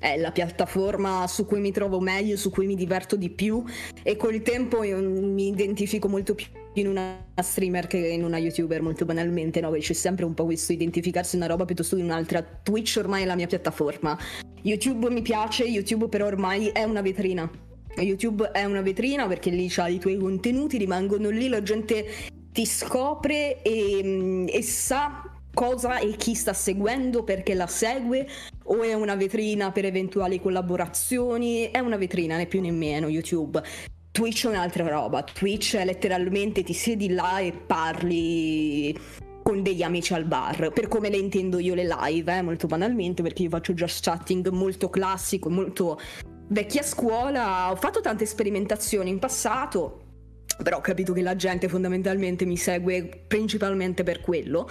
[0.00, 3.62] È la piattaforma su cui mi trovo meglio, su cui mi diverto di più
[4.02, 9.04] e col tempo mi identifico molto più in una streamer che in una youtuber molto
[9.04, 9.70] banalmente, no?
[9.72, 12.42] C'è sempre un po' questo identificarsi in una roba piuttosto che in un'altra.
[12.42, 14.18] Twitch ormai è la mia piattaforma.
[14.62, 17.50] YouTube mi piace, YouTube però ormai è una vetrina.
[17.96, 22.06] YouTube è una vetrina perché lì c'hai i tuoi contenuti, rimangono lì, la gente
[22.52, 28.26] ti scopre e, e sa cosa e chi sta seguendo perché la segue
[28.72, 31.70] o è una vetrina per eventuali collaborazioni?
[31.70, 33.62] È una vetrina né più né meno YouTube.
[34.12, 35.22] Twitch è un'altra roba.
[35.22, 38.96] Twitch è letteralmente ti siedi là e parli
[39.42, 40.70] con degli amici al bar.
[40.72, 44.48] Per come le intendo io le live eh, molto banalmente perché io faccio just chatting
[44.48, 45.98] molto classico molto
[46.48, 47.72] vecchia scuola.
[47.72, 50.04] Ho fatto tante sperimentazioni in passato
[50.62, 54.68] però ho capito che la gente fondamentalmente mi segue principalmente per quello.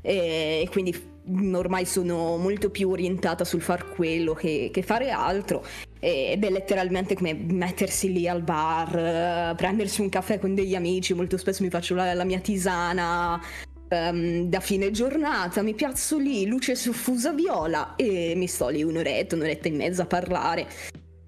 [0.00, 1.13] E quindi
[1.54, 5.64] ormai sono molto più orientata sul far quello che, che fare altro
[5.98, 11.14] ed è letteralmente come mettersi lì al bar, eh, prendersi un caffè con degli amici,
[11.14, 13.40] molto spesso mi faccio la, la mia tisana
[13.88, 19.34] ehm, da fine giornata, mi piazzo lì, luce soffusa viola e mi sto lì un'oretta,
[19.34, 20.66] un'oretta e mezza a parlare.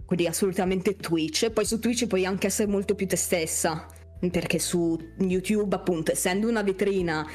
[0.05, 1.45] Quindi assolutamente Twitch.
[1.45, 3.87] E poi su Twitch puoi anche essere molto più te stessa.
[4.19, 7.27] Perché su YouTube, appunto, essendo una vetrina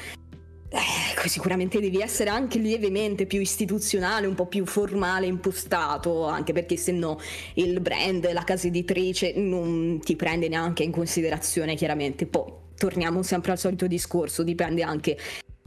[0.72, 6.76] eh, sicuramente devi essere anche lievemente più istituzionale, un po' più formale, impostato, anche perché
[6.76, 7.20] se no
[7.54, 12.26] il brand, la casa editrice non ti prende neanche in considerazione, chiaramente.
[12.26, 15.18] Poi torniamo sempre al solito discorso, dipende anche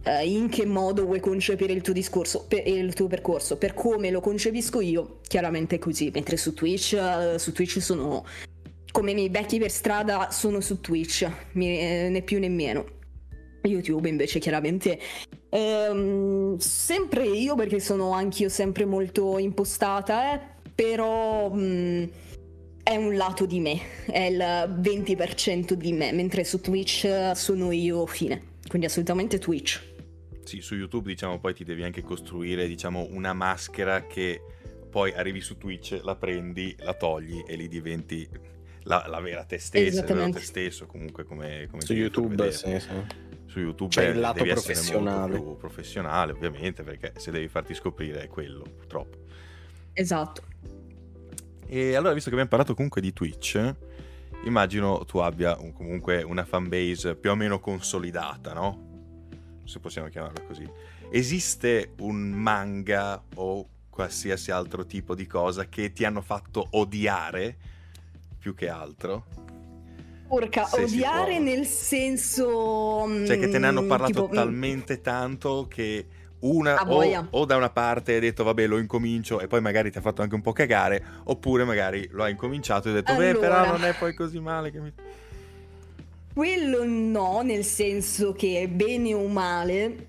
[0.03, 3.57] eh, in che modo vuoi concepire il tuo discorso e il tuo percorso.
[3.57, 8.25] Per come lo concepisco io, chiaramente è così, mentre su Twitch, eh, su Twitch sono
[8.91, 12.94] come i miei vecchi per strada sono su Twitch, mi- eh, né più né meno.
[13.67, 14.99] YouTube invece chiaramente
[15.49, 20.39] ehm, sempre io perché sono anch'io sempre molto impostata, eh,
[20.73, 22.09] però mh,
[22.83, 27.71] è un lato di me, è il 20% di me, mentre su Twitch eh, sono
[27.71, 28.53] io fine.
[28.67, 29.93] Quindi assolutamente Twitch.
[30.43, 34.41] Sì, su YouTube diciamo poi ti devi anche costruire diciamo una maschera che
[34.89, 38.27] poi arrivi su Twitch, la prendi, la togli e lì diventi
[38.83, 42.51] la, la vera te stessa, il vero te stesso comunque come, come Su YouTube, vedere.
[42.51, 42.89] sì, sì.
[43.55, 45.31] Su YouTube C'è il eh, lato devi essere professionale.
[45.31, 49.17] molto più professionale ovviamente perché se devi farti scoprire è quello purtroppo.
[49.93, 50.41] Esatto.
[51.65, 53.75] E allora, visto che abbiamo parlato comunque di Twitch,
[54.43, 59.61] immagino tu abbia un- comunque una fanbase più o meno consolidata, no?
[59.63, 60.69] Se possiamo chiamarla così.
[61.09, 67.55] Esiste un manga o qualsiasi altro tipo di cosa che ti hanno fatto odiare
[68.37, 69.44] più che altro?
[70.35, 73.07] Porca, Se odiare nel senso...
[73.25, 76.07] Cioè che te ne hanno mm, parlato tipo, mm, talmente tanto che
[76.39, 79.97] una o, o da una parte hai detto vabbè lo incomincio e poi magari ti
[79.97, 83.35] ha fatto anche un po' cagare oppure magari lo hai incominciato e hai detto beh
[83.35, 83.71] però Allora.
[83.71, 84.91] non è poi così male che mi...
[86.33, 90.07] Quello no, nel senso che bene o male,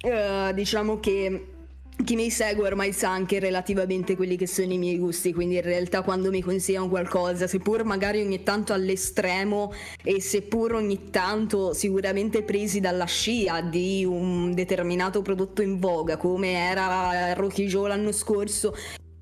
[0.00, 1.53] eh, diciamo che
[2.02, 5.62] chi mi segue ormai sa anche relativamente quelli che sono i miei gusti, quindi in
[5.62, 12.42] realtà quando mi consigliano qualcosa, seppur magari ogni tanto all'estremo e seppur ogni tanto sicuramente
[12.42, 18.74] presi dalla scia di un determinato prodotto in voga, come era Rocky Joe l'anno scorso,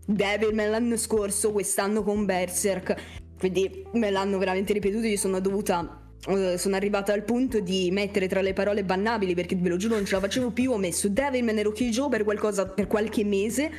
[0.05, 2.97] Devilman l'anno scorso, quest'anno con Berserk,
[3.39, 8.29] quindi me l'hanno veramente ripetuto, io sono dovuta eh, sono arrivata al punto di mettere
[8.29, 10.71] tra le parole bannabili perché ve lo giuro non ce la facevo più.
[10.71, 13.71] Ho messo Devilman e Rocky Joe per qualcosa per qualche mese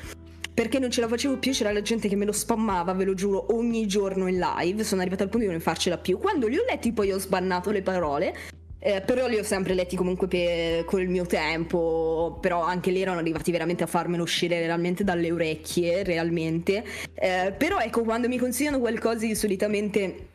[0.53, 1.51] perché non ce la facevo più.
[1.51, 4.83] C'era la gente che me lo spammava ve lo giuro ogni giorno in live.
[4.83, 6.17] Sono arrivata al punto di non farcela più.
[6.17, 8.35] Quando li ho letti poi ho sbannato le parole.
[8.85, 13.19] Eh, però li ho sempre letti comunque per, col mio tempo, però anche lì erano
[13.19, 16.83] arrivati veramente a farmelo uscire realmente dalle orecchie, realmente.
[17.13, 20.31] Eh, però ecco, quando mi consigliano qualcosa io solitamente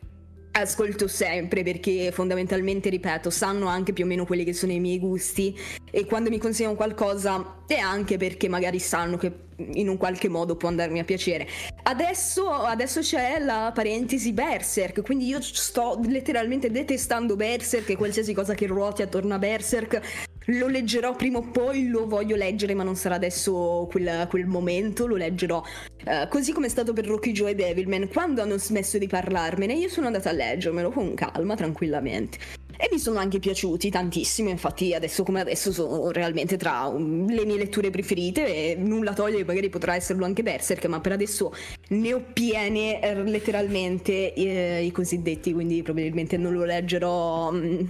[0.61, 4.99] ascolto sempre perché fondamentalmente, ripeto, sanno anche più o meno quelli che sono i miei
[4.99, 5.57] gusti
[5.91, 10.55] e quando mi consigliano qualcosa è anche perché magari sanno che in un qualche modo
[10.55, 11.47] può andarmi a piacere.
[11.83, 18.53] Adesso, adesso c'è la parentesi Berserk, quindi io sto letteralmente detestando Berserk e qualsiasi cosa
[18.53, 20.27] che ruoti attorno a Berserk.
[20.45, 25.05] Lo leggerò prima o poi, lo voglio leggere, ma non sarà adesso quel, quel momento,
[25.05, 25.61] lo leggerò.
[26.03, 29.73] Eh, così come è stato per Rocky Joe e Devilman, quando hanno smesso di parlarmene,
[29.73, 32.39] io sono andata a leggermelo con calma, tranquillamente.
[32.81, 37.43] E mi sono anche piaciuti tantissimo, infatti adesso come adesso sono realmente tra um, le
[37.43, 41.53] mie letture preferite e nulla toglie che magari potrà esserlo anche Berserk, ma per adesso
[41.89, 47.85] ne ho piene eh, letteralmente eh, i cosiddetti, quindi probabilmente non lo leggerò mm,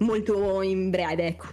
[0.00, 1.46] molto in breve, ecco.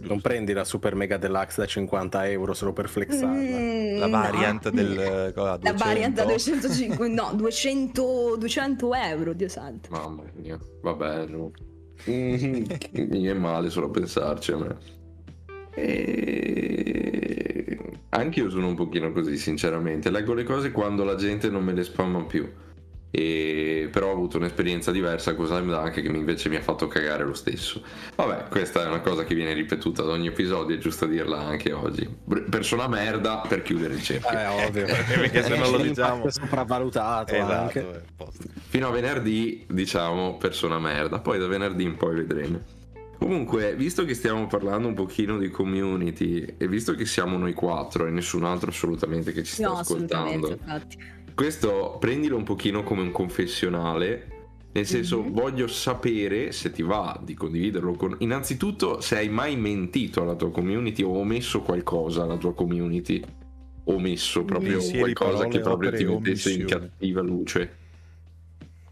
[0.00, 3.32] Non prendi la super mega deluxe da 50 euro solo per flexarla.
[3.34, 4.18] Mm, La no.
[4.18, 5.32] variant del...
[5.34, 5.84] cosa, La 200?
[5.84, 9.88] variant da 205, no, 200, 200 euro, Dio santo.
[9.90, 11.50] Mamma mia, vabbè, no.
[11.50, 11.73] Mm,
[12.06, 14.76] mi è male solo a pensarci a me.
[15.74, 17.24] E...
[18.10, 20.10] Anche io sono un pochino così, sinceramente.
[20.10, 22.48] Leggo le cose quando la gente non me le spamma più.
[23.16, 23.88] E...
[23.92, 27.34] Però ho avuto un'esperienza diversa con Slime Dunk che invece mi ha fatto cagare lo
[27.34, 27.80] stesso.
[28.16, 31.72] Vabbè, questa è una cosa che viene ripetuta ad ogni episodio, è giusto dirla anche
[31.72, 32.08] oggi.
[32.50, 34.36] Persona merda per chiudere il cerchio.
[34.36, 34.86] Eh, ovvio.
[35.06, 36.24] Perché se non lo diciamo...
[36.24, 38.04] È sopravvalutato Esatto, anche.
[38.18, 38.26] eh.
[38.68, 41.20] Fino a venerdì, diciamo, persona merda.
[41.20, 42.60] Poi da venerdì in poi vedremo.
[43.16, 48.06] Comunque, visto che stiamo parlando un pochino di community e visto che siamo noi quattro
[48.06, 51.22] e nessun altro assolutamente che ci sta No, assolutamente, ascoltando, infatti.
[51.34, 54.28] Questo prendilo un pochino come un confessionale.
[54.72, 55.32] Nel senso, Mhm.
[55.32, 58.16] voglio sapere se ti va di condividerlo con.
[58.18, 63.22] Innanzitutto, se hai mai mentito alla tua community o omesso qualcosa alla tua community.
[63.84, 67.76] Omesso proprio Pensieri, qualcosa che proprio ti mettesse in cattiva luce.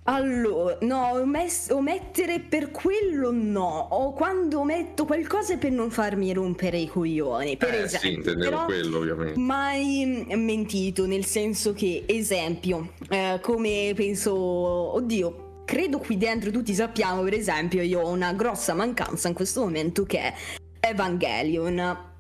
[0.05, 3.89] Allora, no, omess- omettere per quello no.
[3.91, 7.57] O quando ometto qualcosa è per non farmi rompere i coglioni.
[7.57, 8.33] Per eh, esempio.
[8.33, 9.39] sì, Però quello, ovviamente.
[9.39, 17.23] mai mentito, nel senso che, esempio, eh, come penso, oddio, credo qui dentro tutti sappiamo,
[17.23, 20.35] per esempio, io ho una grossa mancanza in questo momento che è
[20.81, 22.11] Evangelion.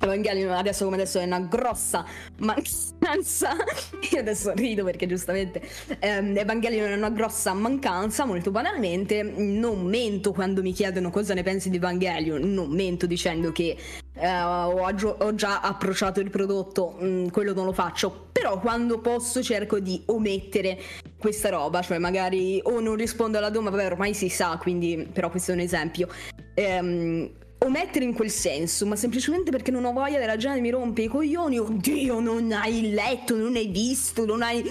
[0.00, 2.04] Evangelion adesso come adesso è una grossa
[2.38, 3.56] mancanza.
[4.12, 5.60] Io adesso rido perché giustamente
[5.98, 9.22] ehm, Evangelion è una grossa mancanza, molto banalmente.
[9.22, 13.76] Non mento quando mi chiedono cosa ne pensi di Evangelion, non mento dicendo che
[14.14, 18.26] eh, ho, aggio- ho già approcciato il prodotto, mm, quello non lo faccio.
[18.32, 20.78] Però quando posso cerco di omettere
[21.18, 25.28] questa roba, cioè magari o non rispondo alla domanda, vabbè ormai si sa, quindi però
[25.28, 26.08] questo è un esempio.
[26.54, 27.30] Ehm,
[27.64, 31.08] omettere in quel senso, ma semplicemente perché non ho voglia della gente mi rompe i
[31.08, 34.62] coglioni, oddio non hai letto, non hai visto, non hai...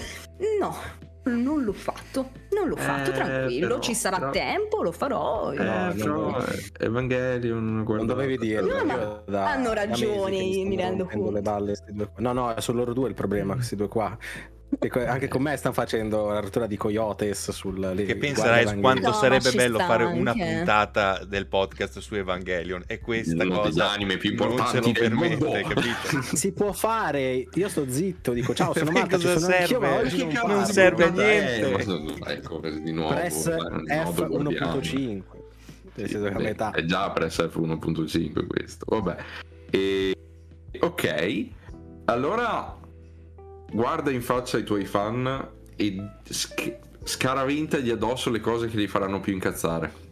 [0.60, 0.74] No,
[1.24, 5.52] non l'ho fatto, non l'ho fatto, Eh, tranquillo, però- ci sarà però- tempo, lo farò.
[5.52, 6.44] Eh, no, però,
[6.78, 8.78] Evangelion, Non dovevi dirlo.
[8.78, 11.30] No, ma da- hanno ragione, mi rendo conto.
[11.30, 12.22] le balle sti due qua.
[12.22, 14.16] No, no, sono loro due il problema, questi due qua.
[15.06, 19.50] Anche con me stanno facendo la rottura di Coyotes sul che penserai quanto no, sarebbe
[19.52, 20.18] bello fare anche.
[20.18, 25.08] una puntata del podcast su Evangelion e questa Uno cosa anime più importanti non ce
[25.08, 26.22] lo permette capito?
[26.36, 29.56] si può fare io sto zitto dico ciao sono Marta ci sono serve?
[29.56, 31.70] Anch'io, ma oggi non, non serve a niente.
[31.70, 35.22] eh, ecco di nuovo Press F1.5
[36.74, 39.16] è già Press F1.5 questo vabbè.
[39.70, 40.14] E...
[40.78, 41.46] ok
[42.04, 42.76] allora
[43.70, 49.20] guarda in faccia i tuoi fan e sc- scaravintagli addosso le cose che li faranno
[49.20, 50.06] più incazzare.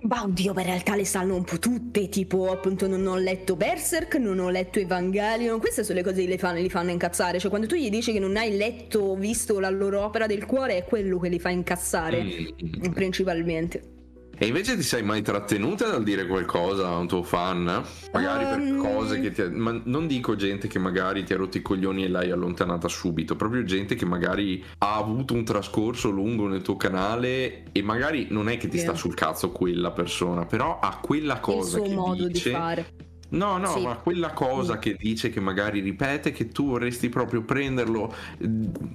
[0.00, 3.56] Ma oddio, ma in realtà le sanno un po' tutte, tipo appunto non ho letto
[3.56, 7.40] Berserk, non ho letto Evangelion, queste sono le cose che li fanno, li fanno incazzare,
[7.40, 10.46] cioè quando tu gli dici che non hai letto o visto la loro opera del
[10.46, 12.92] cuore è quello che li fa incazzare, mm-hmm.
[12.92, 13.95] principalmente.
[14.38, 17.82] E invece ti sei mai trattenuta dal dire qualcosa a un tuo fan?
[18.12, 18.50] Magari um...
[18.50, 18.78] per ehm.
[18.78, 19.42] cose che ti...
[19.48, 23.34] Ma non dico gente che magari ti ha rotto i coglioni e l'hai allontanata subito,
[23.34, 28.50] proprio gente che magari ha avuto un trascorso lungo nel tuo canale e magari non
[28.50, 28.88] è che ti yeah.
[28.88, 32.48] sta sul cazzo quella persona, però ha quella cosa Il suo che modo dice...
[32.48, 32.86] di fare
[33.36, 33.82] No, no, sì.
[33.82, 38.14] ma quella cosa che dice che magari ripete che tu vorresti proprio prenderlo,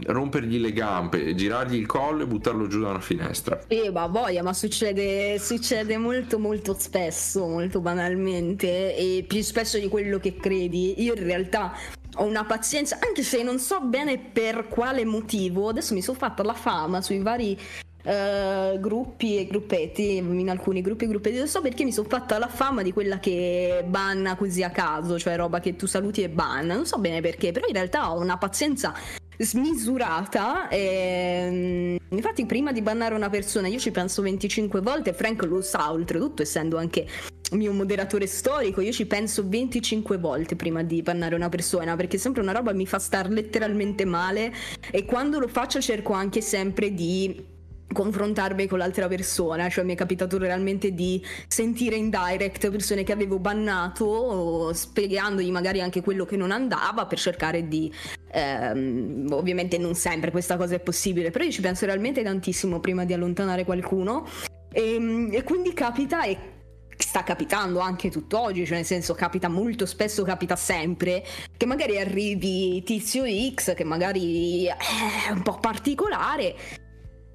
[0.06, 3.62] rompergli le gambe, girargli il collo e buttarlo giù da una finestra.
[3.67, 9.88] Eh, ma voglia, ma succede, succede molto molto spesso, molto banalmente e più spesso di
[9.88, 11.01] quello che credi.
[11.04, 11.73] Io in realtà
[12.15, 16.43] ho una pazienza, anche se non so bene per quale motivo, adesso mi sono fatta
[16.43, 17.58] la fama sui vari
[18.03, 22.39] Uh, gruppi e gruppetti, in alcuni gruppi e gruppetti, non so perché mi sono fatta
[22.39, 26.29] la fama di quella che banna così a caso, cioè roba che tu saluti e
[26.29, 28.93] banna, non so bene perché, però in realtà ho una pazienza
[29.37, 35.43] smisurata e, mm, infatti prima di bannare una persona io ci penso 25 volte, Frank
[35.43, 37.07] lo sa oltretutto essendo anche
[37.51, 42.41] mio moderatore storico, io ci penso 25 volte prima di bannare una persona perché sempre
[42.41, 44.53] una roba mi fa star letteralmente male
[44.89, 47.50] e quando lo faccio cerco anche sempre di
[47.91, 53.12] confrontarmi con l'altra persona, cioè mi è capitato realmente di sentire in direct persone che
[53.12, 57.91] avevo bannato, spiegandogli magari anche quello che non andava per cercare di...
[58.34, 63.06] Ehm, ovviamente non sempre questa cosa è possibile, però io ci penso realmente tantissimo prima
[63.06, 64.25] di allontanare qualcuno.
[64.71, 66.60] E, ehm, e quindi capita e
[66.97, 71.23] sta capitando anche tutt'oggi, cioè nel senso capita molto spesso, capita sempre,
[71.58, 73.23] che magari arrivi tizio
[73.54, 76.56] X che magari è un po' particolare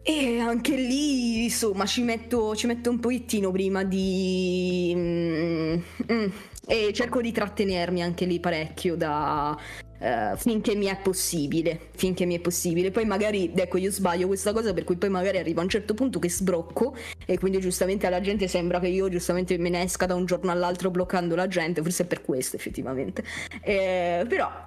[0.09, 4.93] e anche lì, insomma, ci metto, ci metto un pochettino prima di...
[4.95, 5.79] Mm,
[6.13, 6.27] mm,
[6.65, 9.59] e cerco di trattenermi anche lì parecchio da...
[9.99, 12.93] Uh, finché mi è possibile, finché mi è possibile.
[12.93, 15.95] Poi magari, ecco, io sbaglio questa cosa per cui poi magari arriva a un certo
[15.95, 20.07] punto che sbrocco e quindi giustamente alla gente sembra che io giustamente me ne esca
[20.07, 23.25] da un giorno all'altro bloccando la gente, forse è per questo effettivamente.
[23.63, 24.67] Eh, però,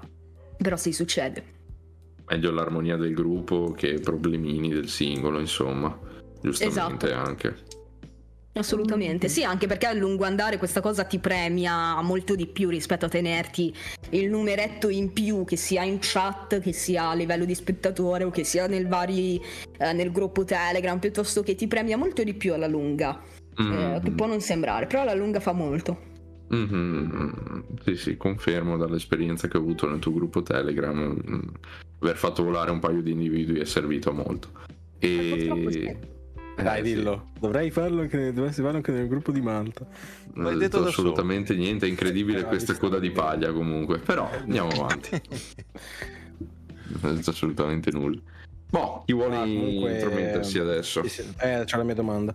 [0.58, 1.59] però sì, succede
[2.30, 5.98] meglio l'armonia del gruppo che problemini del singolo, insomma.
[6.42, 7.28] Giustamente esatto.
[7.28, 7.56] anche.
[8.54, 13.06] Assolutamente, sì, anche perché a lungo andare questa cosa ti premia molto di più rispetto
[13.06, 13.74] a tenerti
[14.12, 18.32] il numeretto in più, che sia in chat, che sia a livello di spettatore o
[18.32, 19.42] che sia nel, vari,
[19.78, 23.22] eh, nel gruppo Telegram, piuttosto che ti premia molto di più alla lunga.
[23.62, 23.94] Mm-hmm.
[23.96, 26.09] Eh, che può non sembrare, però alla lunga fa molto.
[26.54, 27.60] Mm-hmm.
[27.84, 30.98] Sì, sì, confermo dall'esperienza che ho avuto nel tuo gruppo Telegram.
[30.98, 31.40] Mm,
[32.00, 34.50] aver fatto volare un paio di individui è servito molto.
[34.98, 35.98] E...
[36.58, 37.30] Eh, Dai, dillo.
[37.34, 37.40] Sì.
[37.40, 39.88] Dovrei farlo anche, dovresti farlo anche nel gruppo di Manta.
[40.34, 41.60] Non hai detto assolutamente solo.
[41.60, 44.00] niente, è incredibile questa coda di paglia comunque.
[44.00, 45.22] Però andiamo avanti.
[47.00, 48.20] non ho detto assolutamente nulla.
[48.70, 49.94] Boh, chi vuole ah, comunque...
[49.94, 51.02] intromettersi adesso?
[51.02, 52.34] Eh, c'è la mia domanda.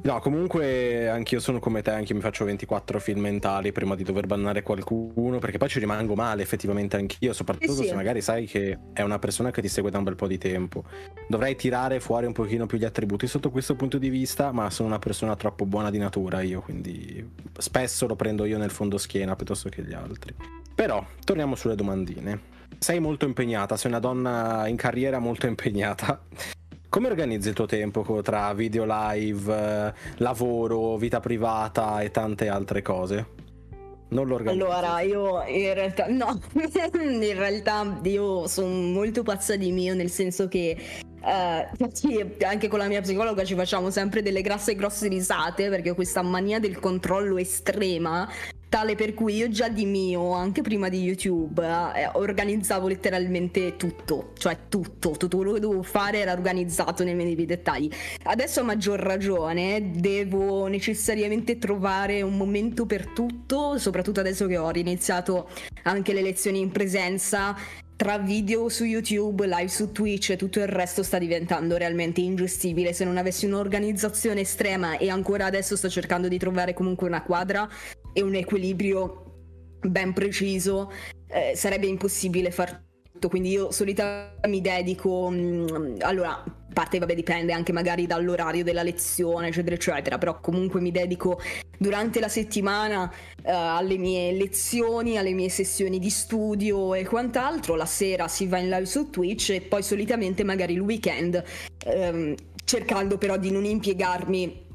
[0.00, 4.26] No, comunque anch'io sono come te, anche mi faccio 24 film mentali prima di dover
[4.26, 7.88] bannare qualcuno, perché poi ci rimango male effettivamente anch'io, soprattutto sì, sì.
[7.88, 10.38] se magari sai che è una persona che ti segue da un bel po' di
[10.38, 10.84] tempo.
[11.28, 14.88] Dovrei tirare fuori un pochino più gli attributi sotto questo punto di vista, ma sono
[14.88, 19.34] una persona troppo buona di natura io, quindi spesso lo prendo io nel fondo schiena
[19.34, 20.34] piuttosto che gli altri.
[20.74, 22.56] Però, torniamo sulle domandine.
[22.78, 26.20] Sei molto impegnata, sei una donna in carriera molto impegnata.
[26.90, 32.80] Come organizzi il tuo tempo tra video live, eh, lavoro, vita privata e tante altre
[32.80, 33.26] cose?
[34.08, 34.64] Non lo organizzo.
[34.64, 40.48] Allora, io in realtà no, in realtà io sono molto pazza di mio, nel senso
[40.48, 40.78] che
[41.20, 45.94] uh, anche con la mia psicologa ci facciamo sempre delle grasse grosse risate perché ho
[45.94, 48.26] questa mania del controllo estrema
[48.68, 54.32] tale per cui io già di mio, anche prima di YouTube, eh, organizzavo letteralmente tutto,
[54.36, 57.90] cioè tutto, tutto quello che dovevo fare era organizzato nei minimi dettagli.
[58.24, 64.70] Adesso a maggior ragione devo necessariamente trovare un momento per tutto, soprattutto adesso che ho
[64.70, 65.48] riniziato
[65.84, 67.56] anche le lezioni in presenza
[67.98, 72.92] tra video su YouTube, live su Twitch e tutto il resto sta diventando realmente ingestibile.
[72.92, 77.68] Se non avessi un'organizzazione estrema e ancora adesso sto cercando di trovare comunque una quadra
[78.18, 79.22] e un equilibrio
[79.80, 80.90] ben preciso,
[81.28, 83.28] eh, sarebbe impossibile far tutto.
[83.28, 86.42] Quindi io solitamente mi dedico, mh, mm, allora,
[86.72, 91.40] parte vabbè dipende anche magari dall'orario della lezione, eccetera, eccetera, però comunque mi dedico
[91.78, 97.76] durante la settimana uh, alle mie lezioni, alle mie sessioni di studio e quant'altro.
[97.76, 101.40] La sera si va in live su Twitch e poi solitamente magari il weekend,
[101.86, 104.66] um, cercando però di non impiegarmi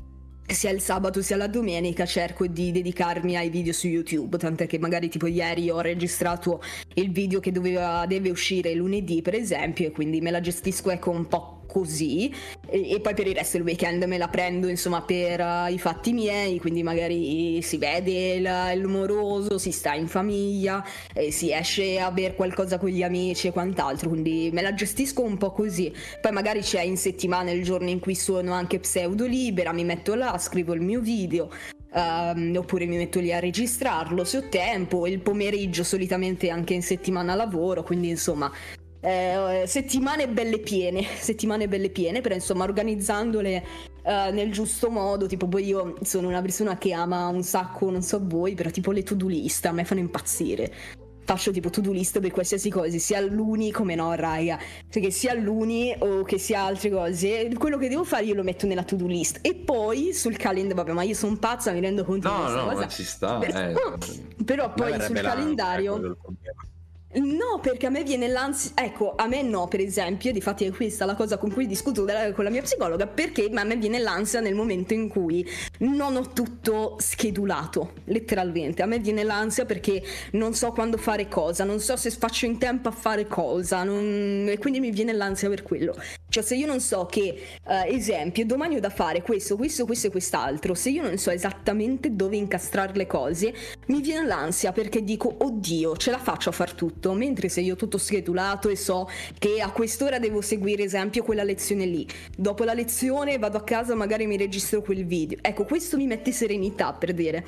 [0.45, 4.77] sia il sabato sia la domenica cerco di dedicarmi ai video su YouTube, tant'è che
[4.77, 6.61] magari tipo ieri ho registrato
[6.95, 11.11] il video che doveva, deve uscire lunedì per esempio e quindi me la gestisco ecco
[11.11, 12.31] un po' così
[12.69, 15.79] e, e, poi per il resto del weekend me la prendo insomma per uh, i
[15.79, 21.99] fatti miei quindi magari si vede il, l'umoroso si sta in famiglia eh, si esce
[21.99, 25.91] a bere qualcosa con gli amici e quant'altro quindi me la gestisco un po' così.
[26.21, 30.13] Poi magari c'è in settimana il giorno in cui sono anche pseudo libera mi metto
[30.13, 31.49] là scrivo il mio video
[31.95, 36.81] Um, oppure mi metto lì a registrarlo se ho tempo, il pomeriggio solitamente anche in
[36.81, 38.51] settimana lavoro, quindi insomma
[39.03, 43.63] eh, settimane belle piene, settimane belle piene, però insomma organizzandole
[44.01, 48.01] eh, nel giusto modo, tipo poi io sono una persona che ama un sacco, non
[48.01, 50.73] so voi, però tipo le to-do list a me fanno impazzire.
[51.25, 54.59] Faccio tipo to-do list per qualsiasi cosa, sia l'uni come no, raga.
[54.89, 57.49] Cioè che sia l'uni o che sia altre cose.
[57.57, 59.39] Quello che devo fare io lo metto nella to-do list.
[59.41, 62.59] E poi sul calendar, vabbè, ma io sono pazza, mi rendo conto no, di questa
[62.59, 62.79] no, cosa.
[62.79, 63.37] ma ci sta.
[63.37, 64.43] Però, eh.
[64.43, 66.17] però poi sul calendario...
[67.15, 68.71] No, perché a me viene l'ansia.
[68.75, 72.05] Ecco, a me no, per esempio, di fatti è questa la cosa con cui discuto
[72.33, 75.47] con la mia psicologa, perché a me viene l'ansia nel momento in cui
[75.79, 78.81] non ho tutto schedulato, letteralmente.
[78.81, 80.01] A me viene l'ansia perché
[80.31, 84.47] non so quando fare cosa, non so se faccio in tempo a fare cosa, non...
[84.49, 85.95] e quindi mi viene l'ansia per quello.
[86.33, 90.07] Cioè, se io non so che, uh, esempio, domani ho da fare questo, questo, questo
[90.07, 93.53] e quest'altro, se io non so esattamente dove incastrare le cose,
[93.85, 97.13] mi viene l'ansia perché dico, oddio, ce la faccio a far tutto.
[97.13, 99.07] Mentre se io ho tutto schedulato e so
[99.37, 103.93] che a quest'ora devo seguire, esempio, quella lezione lì, dopo la lezione vado a casa,
[103.93, 105.37] magari mi registro quel video.
[105.39, 107.45] Ecco, questo mi mette serenità per dire.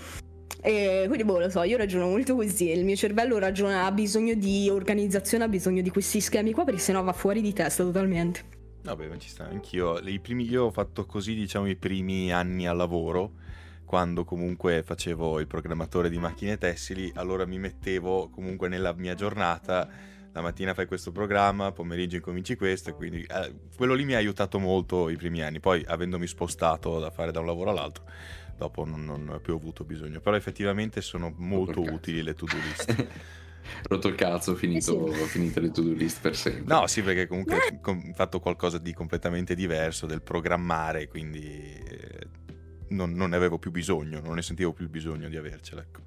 [0.61, 2.69] E quindi, boh, lo so, io ragiono molto così.
[2.69, 6.79] Il mio cervello ragiona, ha bisogno di organizzazione, ha bisogno di questi schemi qua, perché
[6.79, 8.54] sennò va fuori di testa totalmente.
[8.85, 9.97] Vabbè, ma ci sta, anch'io.
[9.97, 13.31] I primi, io ho fatto così, diciamo, i primi anni al lavoro,
[13.83, 19.89] quando comunque facevo il programmatore di macchine tessili, allora mi mettevo comunque nella mia giornata,
[20.31, 24.17] la mattina fai questo programma, pomeriggio incominci questo, e quindi eh, quello lì mi ha
[24.17, 25.59] aiutato molto i primi anni.
[25.59, 28.03] Poi, avendomi spostato da fare da un lavoro all'altro,
[28.55, 30.19] dopo non, non ho più avuto bisogno.
[30.19, 33.07] Però effettivamente sono molto utili le to-do list.
[33.83, 35.23] rotto il cazzo, finito, eh sì.
[35.25, 36.73] finite le to-do list per sempre.
[36.73, 38.13] No, sì, perché comunque ho eh.
[38.13, 42.27] fatto qualcosa di completamente diverso del programmare, quindi eh,
[42.89, 46.01] non, non, ne avevo più bisogno, non ne sentivo più il bisogno di avercela, ecco.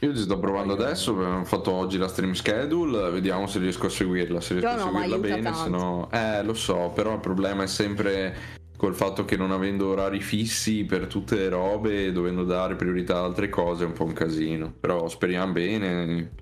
[0.00, 3.90] Io ci sto provando adesso, ho fatto oggi la stream schedule, vediamo se riesco a
[3.90, 6.10] seguirla, se riesco no, a seguirla bene, se no...
[6.10, 10.82] Eh, lo so, però il problema è sempre col fatto che non avendo orari fissi
[10.82, 14.74] per tutte le robe, dovendo dare priorità ad altre cose, è un po' un casino.
[14.80, 16.32] Però speriamo bene,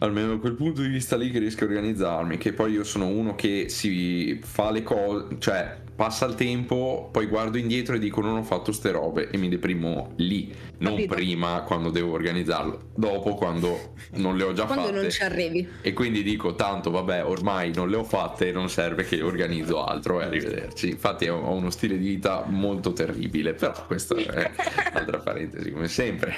[0.00, 3.06] almeno da quel punto di vista lì che riesco a organizzarmi, che poi io sono
[3.06, 8.22] uno che si fa le cose, cioè passa il tempo, poi guardo indietro e dico
[8.22, 11.14] non ho fatto ste robe e mi deprimo lì, non Capito.
[11.14, 14.92] prima quando devo organizzarlo, dopo quando non le ho già quando fatte.
[14.94, 15.68] Quando non ci arrivi.
[15.82, 20.22] E quindi dico tanto vabbè ormai non le ho fatte, non serve che organizzo altro
[20.22, 20.88] e arrivederci.
[20.88, 24.50] Infatti ho uno stile di vita molto terribile, però questa è
[24.94, 26.34] un'altra parentesi come sempre.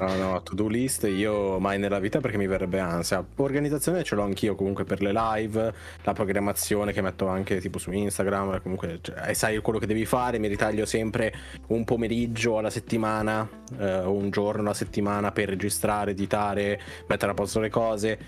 [0.00, 3.24] no no, to do list io mai nella vita perché mi verrebbe ansia.
[3.36, 7.92] Organizzazione ce l'ho anch'io comunque per le live, la programmazione che metto anche tipo su
[7.92, 11.32] Instagram, comunque cioè, sai quello che devi fare, mi ritaglio sempre
[11.68, 17.60] un pomeriggio alla settimana, eh, un giorno alla settimana per registrare, editare, mettere a posto
[17.60, 18.18] le cose.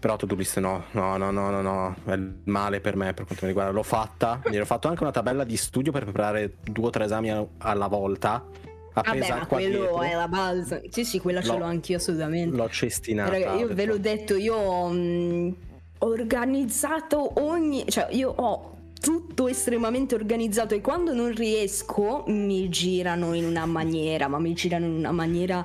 [0.00, 3.44] Però to-do list no, no, no, no, no, no, è male per me per quanto
[3.44, 3.70] mi riguarda.
[3.70, 7.04] L'ho fatta, mi ero fatto anche una tabella di studio per preparare due o tre
[7.04, 8.42] esami alla volta.
[9.02, 10.02] Vabbè, ma quello dietro.
[10.02, 10.82] è la base.
[10.90, 12.56] Sì, sì, quella ce l'ho anch'io assolutamente.
[12.56, 13.36] L'ho cestinata.
[13.36, 15.56] io ve l'ho detto, io ho mh,
[15.98, 17.84] organizzato ogni...
[17.86, 24.28] Cioè, io ho tutto estremamente organizzato e quando non riesco mi girano in una maniera,
[24.28, 25.64] ma mi girano in una maniera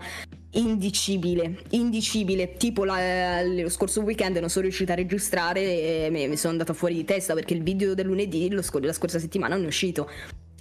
[0.52, 2.54] indicibile, indicibile.
[2.54, 6.74] Tipo la, lo scorso weekend non sono riuscita a registrare e mi, mi sono andata
[6.74, 10.10] fuori di testa perché il video del lunedì, lo, la scorsa settimana, non è uscito.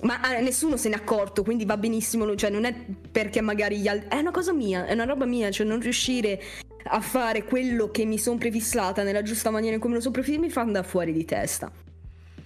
[0.03, 2.75] Ma eh, nessuno se n'è accorto, quindi va benissimo, cioè non è
[3.11, 4.09] perché magari gli altri...
[4.09, 6.41] È una cosa mia, è una roba mia, cioè non riuscire
[6.87, 10.13] a fare quello che mi sono prefissata nella giusta maniera in cui me lo sono
[10.13, 11.71] prefissato mi fa andare fuori di testa.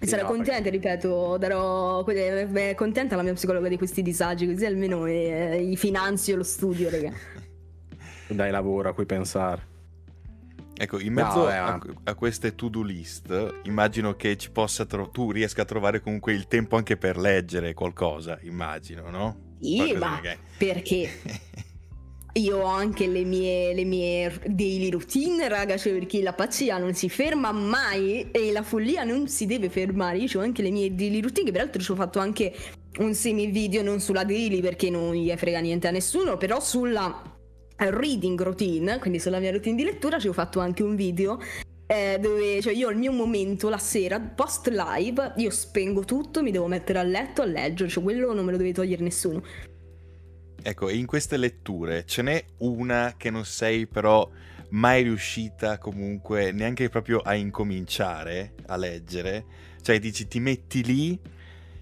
[0.01, 4.47] E Sì, sarei no, contenta, ripeto, darò è contenta la mia psicologa di questi disagi,
[4.47, 7.13] così almeno eh, i finanzio lo studio, raga.
[8.29, 9.77] Dai lavoro a cui pensare.
[10.81, 15.33] Ecco, in mezzo No, a, a queste to-do list, immagino che ci possa tro- tu
[15.33, 19.57] riesca a trovare comunque il tempo anche per leggere qualcosa, immagino, no?
[19.61, 20.21] Sì, ma
[20.57, 21.11] perché?
[22.35, 26.95] Io ho anche le mie, le mie daily routine, raga, cioè perché la pazzia non
[26.95, 30.19] si ferma mai e la follia non si deve fermare.
[30.19, 32.55] Io ho anche le mie daily routine, che peraltro ci ho fatto anche
[32.99, 37.38] un semi video, non sulla daily perché non gli frega niente a nessuno, però sulla
[37.79, 41.39] reading routine, quindi sulla mia routine di lettura, ci ho fatto anche un video
[41.91, 46.43] eh, dove cioè io ho il mio momento la sera post live io spengo tutto
[46.43, 49.43] mi devo mettere a letto a leggere cioè quello non me lo deve togliere nessuno
[50.61, 54.29] Ecco, in queste letture ce n'è una che non sei però
[54.71, 59.45] mai riuscita comunque neanche proprio a incominciare a leggere?
[59.81, 61.19] Cioè dici ti metti lì,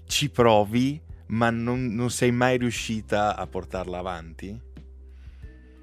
[0.04, 4.65] ci provi, ma non, non sei mai riuscita a portarla avanti?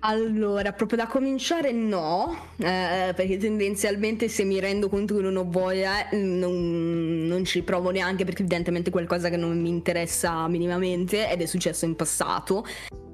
[0.06, 5.46] Allora, proprio da cominciare no, eh, perché tendenzialmente se mi rendo conto che non ho
[5.50, 11.32] voglia non, non ci provo neanche perché evidentemente è qualcosa che non mi interessa minimamente
[11.32, 12.66] ed è successo in passato,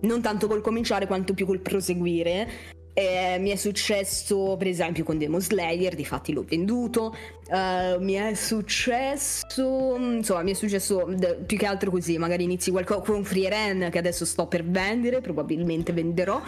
[0.01, 2.77] non tanto col cominciare quanto più col proseguire.
[2.91, 7.15] Eh, mi è successo per esempio con Demon Slayer, difatti l'ho venduto,
[7.49, 12.71] eh, mi è successo, insomma mi è successo d- più che altro così, magari inizi
[12.71, 16.41] qualcosa con Free Ren che adesso sto per vendere, probabilmente venderò.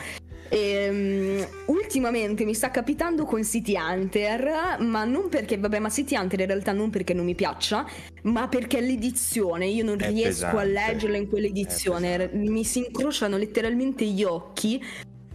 [0.53, 6.41] Ehm, ultimamente mi sta capitando con City Hunter, ma non perché, vabbè, ma City Hunter
[6.41, 7.85] in realtà non perché non mi piaccia,
[8.23, 10.71] ma perché l'edizione, io non È riesco a pesante.
[10.71, 14.83] leggerla in quell'edizione, mi si incrociano letteralmente gli occhi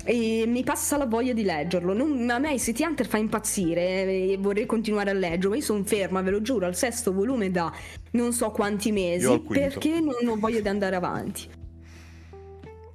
[0.05, 1.95] e mi passa la voglia di leggerlo.
[1.95, 5.83] Non- a me City Hunter fa impazzire e vorrei continuare a leggerlo, ma io sono
[5.83, 7.73] ferma, ve lo giuro, al sesto volume da
[8.13, 11.56] non so quanti mesi perché non ho voglia di andare avanti.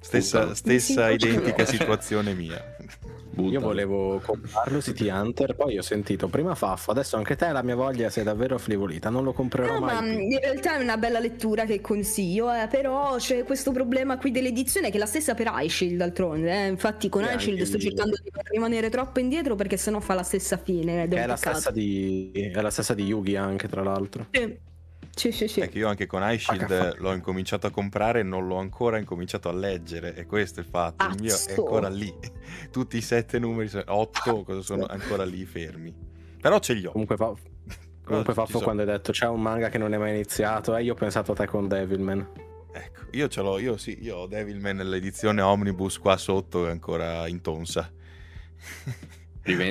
[0.02, 2.62] Stessa, stessa identica situazione mia.
[3.46, 3.60] Io Buttalo.
[3.60, 8.10] volevo comprarlo City Hunter, poi ho sentito prima Faffo, adesso anche te la mia voglia
[8.10, 10.02] si è davvero afflivolita, non lo comprerò No, ma mai.
[10.02, 10.18] più.
[10.18, 14.90] in realtà è una bella lettura che consiglio, eh, però c'è questo problema qui dell'edizione
[14.90, 16.68] che è la stessa per iShield d'altronde, eh.
[16.68, 17.78] infatti con Sì, iShield sto lì.
[17.78, 21.08] cercando di non rimanere troppo indietro perché sennò fa la stessa fine.
[21.08, 24.26] Che un è la, stessa di, è la stessa di Yugi anche tra l'altro.
[24.30, 24.58] Sì,
[25.14, 25.46] sì, sì.
[25.46, 25.68] sì.
[25.68, 26.96] Che io anche con iShield H.
[26.98, 30.14] l'ho incominciato a comprare e non l'ho ancora incominciato a leggere.
[30.14, 31.06] E questo è il fatto.
[31.06, 32.12] Il mio è ancora lì.
[32.70, 35.94] Tutti i sette numeri, otto, cosa sono ancora lì fermi.
[36.40, 36.92] Però ce li ho.
[36.92, 37.34] Comunque, fa-
[38.04, 38.64] comunque Faffo sono.
[38.64, 41.32] quando hai detto c'è un manga che non è mai iniziato, eh, io ho pensato
[41.32, 42.28] a te con Devilman.
[42.72, 47.28] Ecco, io ce l'ho, io sì, io ho Devilman nell'edizione Omnibus qua sotto è ancora
[47.28, 47.90] in tonsa.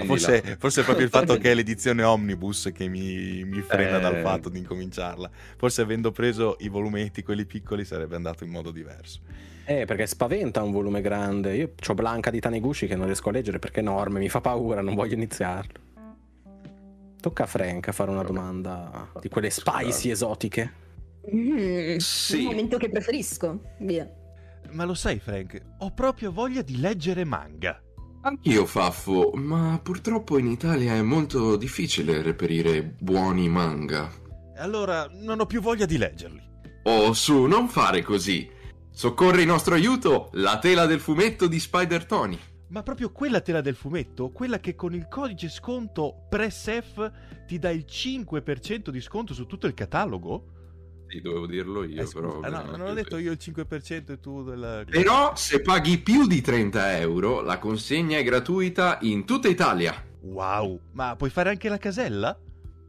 [0.06, 4.02] Forse, forse è proprio il fatto che è l'edizione Omnibus che mi, mi frena Eh.
[4.02, 5.30] dal fatto di incominciarla.
[5.58, 9.22] Forse avendo preso i volumetti, quelli piccoli, sarebbe andato in modo diverso.
[9.66, 11.56] Eh, perché spaventa un volume grande.
[11.56, 14.42] Io ho Blanca di Taniguchi che non riesco a leggere perché è enorme, mi fa
[14.42, 15.90] paura, non voglio iniziarlo.
[17.22, 18.34] Tocca a Frank a fare una Vabbè.
[18.34, 19.84] domanda di quelle Scusate.
[19.84, 20.72] spicy esotiche.
[21.34, 22.40] Mm, Sì.
[22.40, 23.62] Il momento che preferisco.
[23.80, 24.10] Via.
[24.72, 27.80] Ma lo sai, Frank, ho proprio voglia di leggere manga.
[28.24, 34.12] Anch'io Faffo, ma purtroppo in Italia è molto difficile reperire buoni manga.
[34.58, 36.40] Allora non ho più voglia di leggerli.
[36.84, 38.48] Oh, su, non fare così.
[38.92, 42.38] Soccorre in nostro aiuto la tela del fumetto di Spider Tony.
[42.68, 47.12] Ma proprio quella tela del fumetto, quella che con il codice sconto PressF
[47.48, 50.61] ti dà il 5% di sconto su tutto il catalogo?
[51.12, 52.40] Sì, dovevo dirlo io, Eh, scusa, però...
[52.40, 54.86] ah, no, non ho detto io il 5% e tu della...
[54.90, 59.94] Però se paghi più di 30 euro, la consegna è gratuita in tutta Italia.
[60.22, 62.40] Wow, ma puoi fare anche la casella?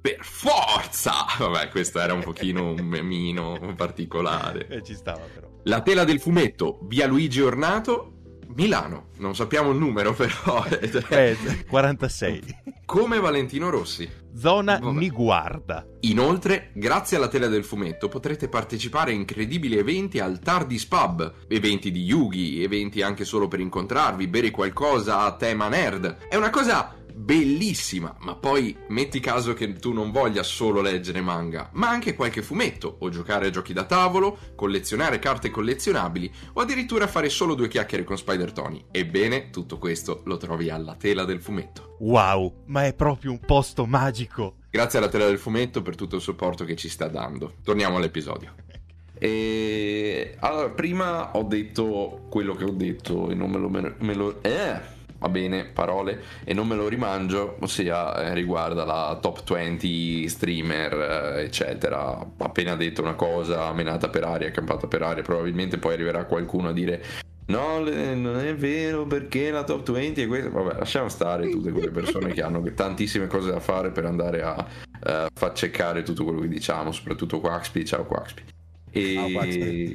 [0.01, 1.13] Per forza!
[1.37, 4.69] Vabbè, questo era un pochino un memino particolare.
[4.69, 5.49] Eh, ci stava però.
[5.65, 8.22] La tela del fumetto, via Luigi Ornato,
[8.55, 9.09] Milano.
[9.19, 10.65] Non sappiamo il numero, però.
[11.09, 11.37] Eh,
[11.69, 12.43] 46.
[12.85, 14.21] Come Valentino Rossi.
[14.35, 14.99] Zona Vabbè.
[14.99, 15.87] Niguarda.
[16.01, 21.91] Inoltre, grazie alla tela del fumetto, potrete partecipare a incredibili eventi al Tardis Pub, eventi
[21.91, 26.29] di Yugi, eventi anche solo per incontrarvi, bere qualcosa a tema nerd.
[26.29, 31.71] È una cosa bellissima, ma poi metti caso che tu non voglia solo leggere manga,
[31.73, 37.07] ma anche qualche fumetto, o giocare a giochi da tavolo, collezionare carte collezionabili, o addirittura
[37.07, 38.85] fare solo due chiacchiere con Spider Tony.
[38.91, 41.97] Ebbene, tutto questo lo trovi alla tela del fumetto.
[42.01, 44.57] Wow, ma è proprio un posto magico.
[44.71, 47.55] Grazie alla tela del fumetto per tutto il supporto che ci sta dando.
[47.63, 48.55] Torniamo all'episodio.
[49.23, 53.69] E allora, prima ho detto quello che ho detto e non me lo.
[53.69, 54.81] Me lo eh,
[55.23, 61.37] va bene, parole, e non me lo rimangio, ossia eh, riguarda la top 20 streamer,
[61.37, 62.27] eh, eccetera.
[62.39, 66.73] Appena detto una cosa, menata per aria, campata per aria, probabilmente poi arriverà qualcuno a
[66.73, 67.03] dire
[67.45, 70.49] No, non è vero perché la top 20 è questa.
[70.49, 74.55] Vabbè, lasciamo stare tutte quelle persone che hanno tantissime cose da fare per andare a
[74.57, 77.85] uh, facceccare tutto quello che diciamo, soprattutto Quaxpi.
[77.85, 78.43] Ciao Quaxpi.
[78.91, 79.93] E Ciao, Quaxpi.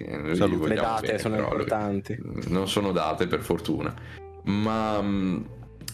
[0.67, 2.17] le date bene, sono importanti.
[2.47, 3.93] Non sono date per fortuna,
[4.47, 5.45] ma mh,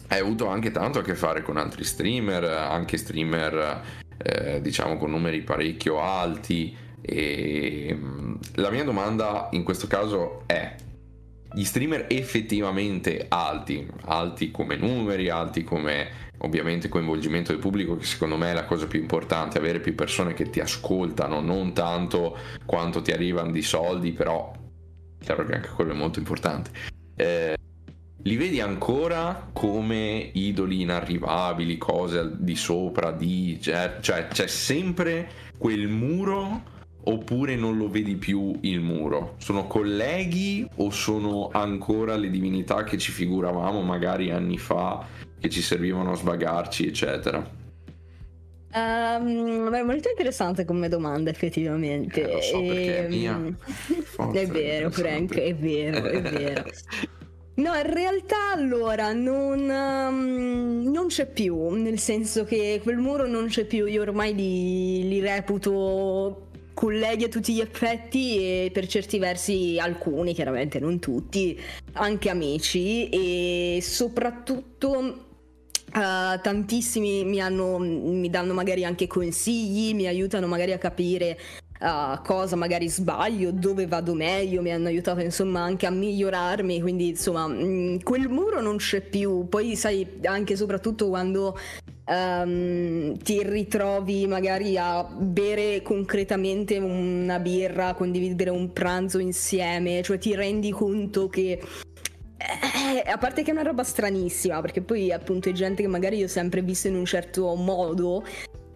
[0.08, 3.82] hai avuto anche tanto a che fare con altri streamer, anche streamer
[4.18, 6.76] eh, diciamo con numeri parecchio alti.
[7.00, 10.74] E mh, la mia domanda in questo caso è
[11.52, 18.36] gli streamer effettivamente alti, alti come numeri, alti come ovviamente coinvolgimento del pubblico, che secondo
[18.36, 22.36] me è la cosa più importante, avere più persone che ti ascoltano, non tanto
[22.66, 24.52] quanto ti arrivano di soldi, però
[25.20, 26.70] chiaro che anche quello è molto importante.
[27.16, 27.56] Eh,
[28.24, 33.58] li vedi ancora come idoli inarrivabili, cose al di sopra di...
[33.60, 36.72] Cioè, cioè c'è sempre quel muro
[37.06, 39.34] oppure non lo vedi più il muro?
[39.38, 45.06] Sono colleghi o sono ancora le divinità che ci figuravamo magari anni fa,
[45.38, 47.62] che ci servivano a svagarci, eccetera?
[48.76, 52.22] Um, è molto interessante come domanda, effettivamente.
[52.22, 53.36] Eh, lo so perché è mia.
[53.36, 53.56] Ehm,
[54.32, 56.64] è vero, Frank, è vero, è vero.
[57.56, 63.46] No, in realtà allora non, um, non, c'è più, nel senso che quel muro non
[63.46, 69.20] c'è più, io ormai li, li reputo colleghi a tutti gli effetti e per certi
[69.20, 71.56] versi alcuni, chiaramente non tutti,
[71.92, 73.08] anche amici.
[73.08, 75.28] E soprattutto
[75.94, 81.38] Uh, tantissimi mi, hanno, mi, danno magari anche consigli, mi aiutano magari a capire
[81.80, 87.08] uh, cosa magari sbaglio, dove vado meglio, mi hanno aiutato insomma anche a migliorarmi, quindi
[87.08, 91.58] insomma mh, mm, quel muro non c'è più, poi sai anche soprattutto quando
[92.06, 100.34] um, ti ritrovi magari a bere concretamente una birra, condividere un pranzo insieme, cioè ti
[100.34, 101.60] rendi conto che
[102.36, 106.18] eh, a parte che è una roba stranissima, perché poi appunto è gente che magari
[106.18, 108.24] io ho sempre visto in un certo modo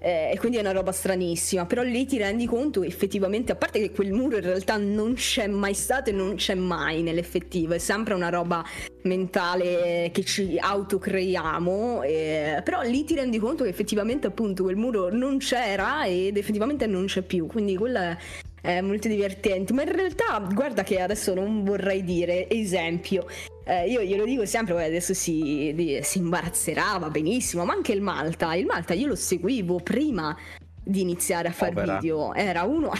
[0.00, 3.80] eh, e quindi è una roba stranissima, però lì ti rendi conto effettivamente, a parte
[3.80, 7.78] che quel muro in realtà non c'è mai stato e non c'è mai nell'effettivo, è
[7.78, 8.64] sempre una roba
[9.02, 15.12] mentale che ci autocreiamo, eh, però lì ti rendi conto che effettivamente appunto quel muro
[15.12, 18.16] non c'era ed effettivamente non c'è più, quindi quella
[18.60, 23.26] è molto divertente, ma in realtà guarda che adesso non vorrei dire esempio,
[23.68, 28.00] eh, io glielo dico sempre, poi adesso si, si imbarazzerà, va benissimo, ma anche il
[28.00, 30.36] Malta, il Malta io lo seguivo prima
[30.82, 32.90] di iniziare a fare video, era uno,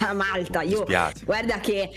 [0.00, 0.84] a Malta, io
[1.24, 1.90] guarda che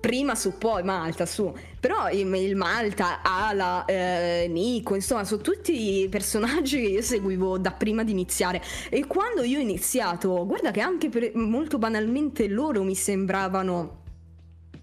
[0.00, 1.54] prima su poi Malta su.
[1.78, 8.02] Però il Malta Ala eh, Nico insomma sono tutti personaggi che io seguivo da prima
[8.02, 8.60] di iniziare.
[8.88, 14.02] E quando io ho iniziato guarda che anche per, molto banalmente loro mi sembravano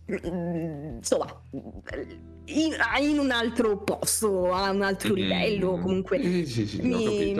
[0.09, 1.41] mm, insomma
[2.47, 5.23] in, in, un altro posto, a un altro mm-hmm.
[5.23, 6.21] livello, comunque.
[6.21, 7.31] Sì, sì, sì, mi,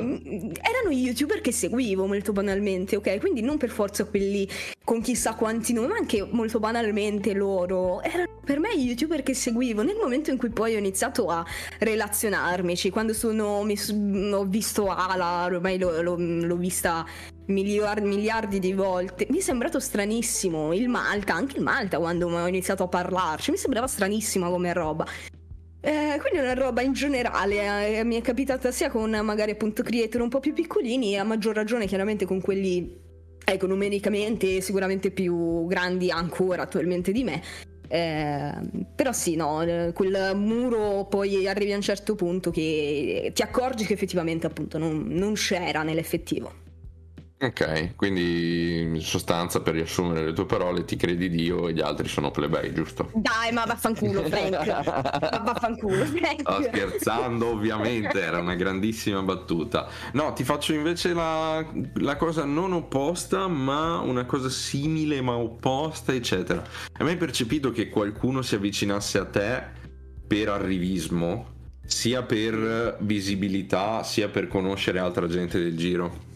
[0.62, 3.20] erano gli youtuber che seguivo molto banalmente, ok?
[3.20, 4.48] Quindi non per forza quelli
[4.84, 8.02] con chissà quanti nomi, ma anche molto banalmente loro.
[8.02, 11.46] Erano per me youtuber che seguivo nel momento in cui poi ho iniziato a
[11.80, 13.78] relazionarmici, quando sono, mi,
[14.34, 17.06] ho visto Ala, ormai l'ho, l'ho, l'ho vista
[17.48, 19.28] miliardi, miliardi di volte.
[19.30, 23.58] Mi è sembrato stranissimo il Malta, anche il Malta quando ho iniziato a parlarci, mi
[23.58, 25.06] sembrava stranissima come roba.
[25.80, 30.22] Eh, quindi una roba in generale eh, mi è capitata sia con magari appunto creator
[30.22, 33.06] un po' più piccolini e a maggior ragione chiaramente con quelli
[33.46, 37.42] ecco numericamente sicuramente più grandi ancora attualmente di me
[37.90, 38.52] eh,
[38.96, 43.86] però sì, no, eh, quel muro poi arrivi a un certo punto che ti accorgi
[43.86, 46.66] che effettivamente appunto non, non c'era nell'effettivo.
[47.40, 52.08] Ok, quindi in sostanza per riassumere le tue parole ti credi Dio e gli altri
[52.08, 53.12] sono plebei, giusto?
[53.14, 56.42] Dai, ma vaffanculo Frank, ma vaffanculo Frank.
[56.42, 59.88] Sto scherzando ovviamente, era una grandissima battuta.
[60.14, 61.64] No, ti faccio invece la,
[61.98, 66.64] la, cosa non opposta, ma una cosa simile ma opposta, eccetera.
[66.92, 69.64] Hai mai percepito che qualcuno si avvicinasse a te
[70.26, 71.54] per arrivismo?
[71.86, 76.27] Sia per visibilità, sia per conoscere altra gente del giro?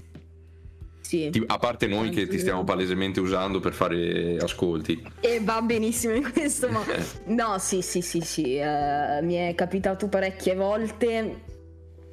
[1.32, 1.44] Sì.
[1.48, 5.04] A parte noi che ti stiamo palesemente usando per fare ascolti.
[5.20, 6.94] E va benissimo in questo modo.
[7.26, 8.60] no, sì, sì, sì, sì.
[8.62, 11.42] Uh, mi è capitato parecchie volte.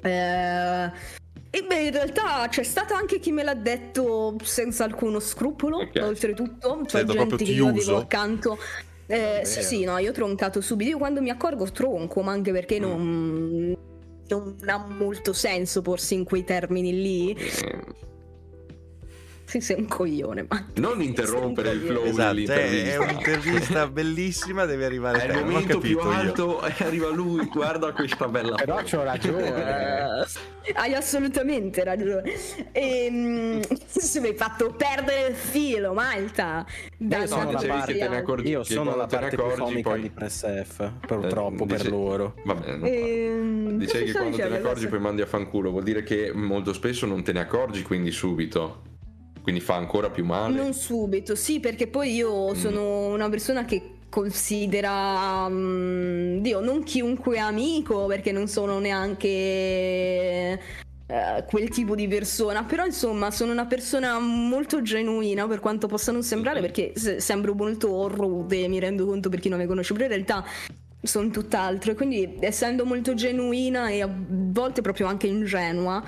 [0.01, 0.91] Uh,
[1.51, 6.03] e beh, in realtà c'è stato anche chi me l'ha detto senza alcuno scrupolo, okay.
[6.03, 6.81] oltretutto.
[6.85, 8.57] Cioè, gente che io avevo accanto
[9.07, 10.91] Eh, sì, sì, no, io ho troncato subito.
[10.91, 12.83] Io quando mi accorgo tronco, ma anche perché Mm.
[12.83, 13.77] non,
[14.27, 17.31] non ha molto senso porsi in quei termini lì.
[17.31, 18.07] Eh,
[19.49, 20.63] Sì, sei un coglione, ma...
[20.75, 22.33] non interrompere il flow Esatto, è, è
[22.69, 22.99] dell'intervista.
[23.01, 28.55] un'intervista bellissima, deve arrivare È il momento più alto e arriva lui, guarda questa bella
[28.55, 30.27] Però c'ho ragione.
[30.73, 32.31] Hai assolutamente ragione.
[32.73, 36.63] Ehm, se mi hai fatto perdere il filo, Malta.
[36.97, 39.89] Io sono no, la parte, che te ne accorgi- io sono la parte più comica
[39.89, 42.35] poi- di Press F, purtroppo Eh, per dice- loro.
[42.45, 42.87] Va bene.
[42.91, 44.89] Ehm, Dicevi che quando te ne accorgi adesso?
[44.89, 48.83] poi mandi a fanculo, vuol dire che molto spesso non te ne accorgi quindi subito.
[49.41, 50.55] Quindi fa ancora più male.
[50.55, 52.55] Non subito, sì, perché poi io Mm.
[52.55, 60.59] sono una persona che considera, mm, Dio, non chiunque amico, perché non sono neanche
[61.11, 66.11] eh, quel tipo di persona, però insomma sono una persona molto genuina per quanto possa
[66.11, 66.65] non sembrare, Mhm.
[66.65, 70.11] perché se- sembro molto rude, mi rendo conto per chi non mi conosce, però in
[70.11, 70.45] realtà
[71.01, 76.03] sono tutt'altro e quindi essendo molto genuina e a volte proprio anche ingenua,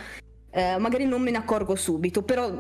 [0.52, 2.52] eh, magari non me ne accorgo subito, però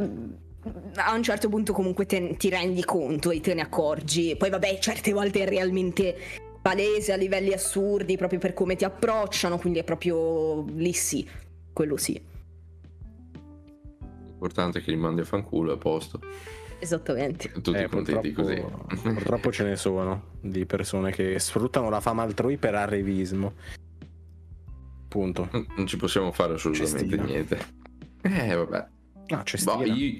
[0.95, 4.35] a un certo punto comunque te- ti rendi conto e te ne accorgi.
[4.35, 6.15] Poi vabbè, certe volte è realmente
[6.61, 11.27] palese a livelli assurdi proprio per come ti approcciano, quindi è proprio lì sì,
[11.73, 12.21] quello sì,
[14.27, 16.19] L'importante è che li mandi a fanculo a posto.
[16.79, 17.51] esattamente.
[17.51, 18.55] Tutti Eh, contenti così.
[18.55, 23.53] purtroppo, purtroppo ce ne sono di persone che sfruttano la fama altrui per arrivismo.
[25.07, 25.49] Punto.
[25.75, 27.23] Non ci possiamo fare assolutamente Cestina.
[27.23, 27.59] niente.
[28.21, 28.87] Eh, vabbè.
[29.27, 30.19] No, c'è Boh, io...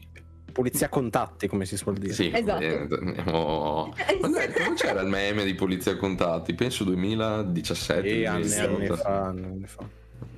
[0.52, 2.14] Polizia contatti, come si suol dire.
[2.14, 2.54] Sì, Esatto.
[2.66, 6.54] ovviamente, andiamo- Quando, quando c'era il meme di Polizia Contatti?
[6.54, 8.08] Penso 2017.
[8.08, 8.80] E anni, 2018.
[8.80, 9.84] anni fa, anni fa.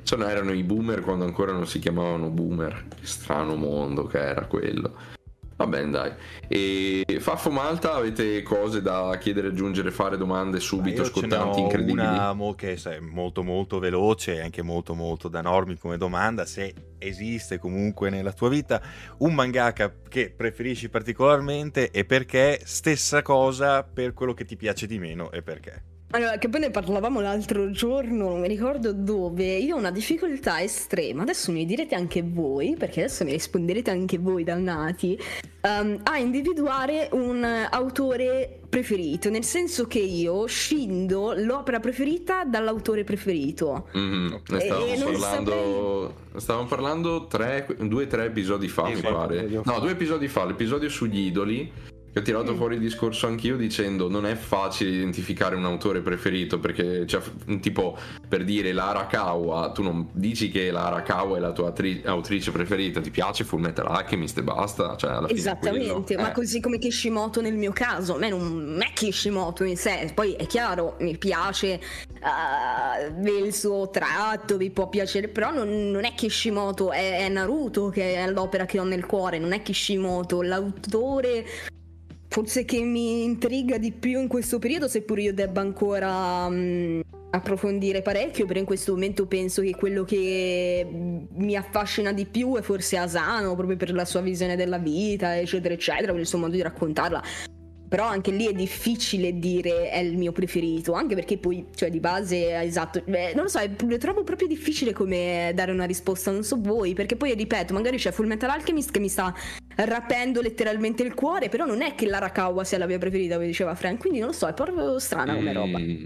[0.04, 2.86] Cioè, no, erano i boomer quando ancora non si chiamavano boomer.
[3.00, 4.94] Che strano mondo che era quello.
[5.64, 6.12] Va bene, dai.
[6.48, 12.06] E Faffo Malta, avete cose da chiedere, aggiungere, fare domande subito, scottanti, incredibili?
[12.06, 16.46] una mo- che è molto molto veloce e anche molto molto da normi come domanda
[16.46, 18.82] se esiste comunque nella tua vita
[19.20, 25.00] un mangaka che preferisci particolarmente e perché stessa cosa per quello che ti piace di
[25.00, 29.56] meno e perché Allora, che poi ne parlavamo l'altro giorno, non mi ricordo dove.
[29.58, 31.24] Io ho una difficoltà estrema.
[31.24, 35.18] Adesso mi direte anche voi, perché adesso mi risponderete anche voi, dannati,
[35.62, 39.32] ehm, a individuare un autore preferito.
[39.32, 43.88] Nel senso che io scindo l'opera preferita dall'autore preferito.
[43.94, 49.02] Mhm, Ne E stavamo non parlando, stavamo parlando tre, due o tre episodi fa, mi
[49.02, 49.48] pare.
[49.64, 51.72] No, due episodi fa, l'episodio sugli idoli.
[52.14, 52.58] Che ho tirato Mm.
[52.58, 57.20] fuori il discorso anch'io dicendo non è facile identificare un autore preferito perché, cioè,
[57.60, 57.98] tipo,
[58.28, 62.52] per dire Lara Kawa, tu non dici che Lara Kawa è la tua attri- autrice
[62.52, 66.34] preferita, ti piace Full Metal Alchemist e basta, cioè alla fine Esattamente, ma Eh.
[66.34, 70.46] così come Kishimoto nel mio caso, a me non è Kishimoto in sé, poi è
[70.46, 76.92] chiaro, mi piace eh, il suo tratto, vi può piacere, però non, non è Kishimoto,
[76.92, 81.46] è, è Naruto che è l'opera che ho nel cuore, non è Kishimoto, l'autore
[82.34, 88.02] forse che mi intriga di più in questo periodo, seppur io debba ancora mm, approfondire
[88.02, 90.84] parecchio, però in questo momento penso che quello che
[91.30, 95.76] mi affascina di più è forse Asano, proprio per la sua visione della vita, eccetera,
[95.76, 97.22] eccetera, per il suo modo di raccontarla.
[97.94, 102.00] Però anche lì è difficile dire è il mio preferito, anche perché poi, cioè di
[102.00, 106.32] base, esatto, beh, non lo so, è- lo trovo proprio difficile come dare una risposta,
[106.32, 109.32] non so voi, perché poi ripeto, magari c'è Full Metal Alchemist che mi sta
[109.76, 113.76] rapendo letteralmente il cuore, però non è che l'Arakawa sia la mia preferita, come diceva
[113.76, 115.78] Frank, quindi non lo so, è proprio strana come roba.
[115.78, 116.06] Mm.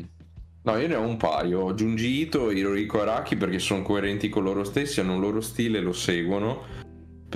[0.63, 1.73] No, io ne ho un paio.
[1.73, 5.79] Junji Ito e Hirohiko Araki perché sono coerenti con loro stessi, hanno un loro stile,
[5.79, 6.65] lo seguono.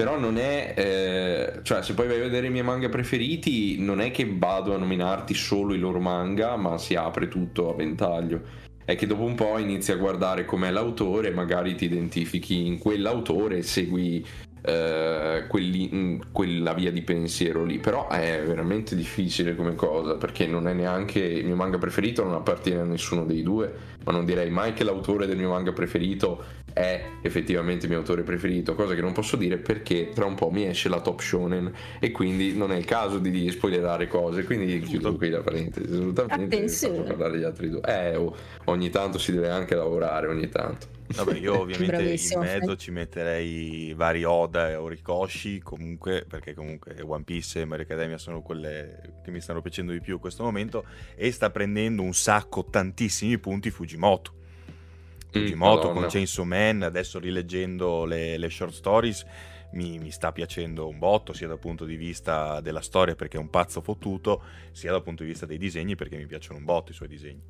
[0.02, 0.74] Però non è.
[0.76, 4.74] eh, cioè, se poi vai a vedere i miei manga preferiti, non è che vado
[4.74, 8.42] a nominarti solo i loro manga, ma si apre tutto a ventaglio.
[8.84, 13.62] È che dopo un po' inizi a guardare com'è l'autore, magari ti identifichi in quell'autore
[13.62, 14.26] segui
[14.62, 17.80] eh, quelli- mm, quella via di pensiero lì.
[17.80, 22.34] Però è veramente difficile come cosa, perché non è neanche il mio manga preferito, non
[22.34, 26.60] appartiene a nessuno dei due, ma non direi mai che l'autore del mio manga preferito
[26.74, 30.50] è effettivamente il mio autore preferito, cosa che non posso dire perché tra un po'
[30.50, 34.80] mi esce la top shonen e quindi non è il caso di spoilerare cose, quindi
[34.80, 36.56] chiudo qui la parentesi, assolutamente
[37.04, 37.82] parlare gli altri due.
[37.82, 38.36] Eh, oh,
[38.66, 41.00] ogni tanto si deve anche lavorare, ogni tanto.
[41.12, 47.24] Vabbè, io ovviamente in mezzo ci metterei vari Oda e Orikoshi, comunque, perché comunque One
[47.24, 50.86] Piece e Mario Academia sono quelle che mi stanno piacendo di più in questo momento,
[51.16, 54.40] e sta prendendo un sacco, tantissimi punti Fujimoto.
[55.32, 56.00] Fujimoto Madonna.
[56.02, 59.26] con Chainsaw Man, adesso rileggendo le, le short stories,
[59.72, 63.40] mi, mi, sta piacendo un botto, sia dal punto di vista della storia perché è
[63.40, 66.92] un pazzo fottuto, sia dal punto di vista dei disegni perché mi piacciono un botto
[66.92, 67.42] i suoi disegni.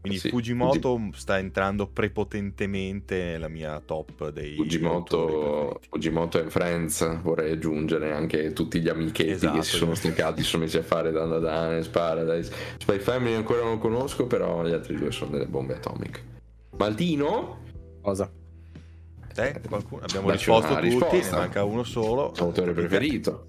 [0.00, 0.28] Quindi sì.
[0.28, 1.18] Fujimoto Fuji...
[1.18, 8.80] sta entrando prepotentemente nella mia top dei Fujimoto, Fujimoto e Friends, vorrei aggiungere anche tutti
[8.80, 12.52] gli amichetti esatto, che si sono si sono messi a fare Dandadan, Paradise.
[12.78, 16.20] Spy Family ancora non conosco, però gli altri due sono delle bombe atomiche.
[16.76, 17.58] Maltino?
[18.00, 18.30] Cosa?
[19.34, 19.60] Te?
[19.68, 20.02] Qualcuno?
[20.02, 21.34] Abbiamo risposto tutti, risposta.
[21.34, 22.32] ne manca uno solo.
[22.36, 23.46] Autore preferito.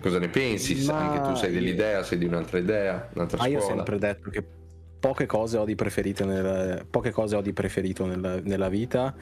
[0.00, 0.84] Cosa ne pensi?
[0.84, 0.98] Ma...
[0.98, 3.58] Anche tu sei dell'idea, sei di un'altra idea, un'altra ah, scuola.
[3.58, 4.44] io ho sempre detto che
[4.98, 9.14] poche cose ho di preferito, nel, poche cose ho di preferito nella, nella vita.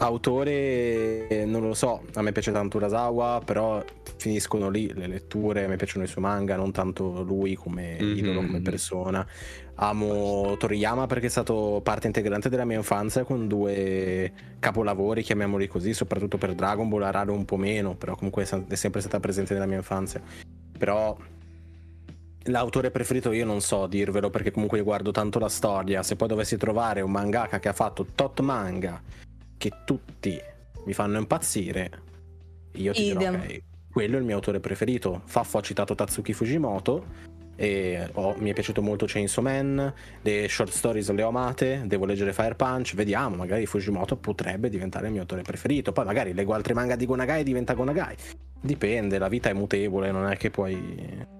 [0.00, 3.82] Autore, non lo so, a me piace tanto Urasawa, però
[4.16, 8.16] finiscono lì le letture, a me piacciono i suoi manga, non tanto lui come mm-hmm.
[8.16, 9.26] idolo, come persona.
[9.80, 15.92] Amo Toriyama perché è stato parte integrante della mia infanzia con due capolavori, chiamiamoli così,
[15.92, 19.66] soprattutto per Dragon Ball, Araro un po' meno, però comunque è sempre stata presente nella
[19.66, 20.20] mia infanzia.
[20.78, 21.16] Però
[22.48, 26.02] L'autore preferito io non so dirvelo perché comunque io guardo tanto la storia.
[26.02, 29.00] Se poi dovessi trovare un mangaka che ha fatto tot manga
[29.56, 30.40] che tutti
[30.84, 31.90] mi fanno impazzire,
[32.72, 33.18] io ti Idem.
[33.18, 35.22] dirò ok, quello è il mio autore preferito.
[35.26, 39.92] Faffo ha citato Tatsuki Fujimoto e oh, mi è piaciuto molto Chainsaw Man,
[40.22, 45.06] le short stories le ho amate, devo leggere Fire Punch, vediamo, magari Fujimoto potrebbe diventare
[45.06, 45.92] il mio autore preferito.
[45.92, 48.16] Poi magari leggo altri manga di Gonagai e diventa Gonagai.
[48.60, 51.36] Dipende, la vita è mutevole, non è che puoi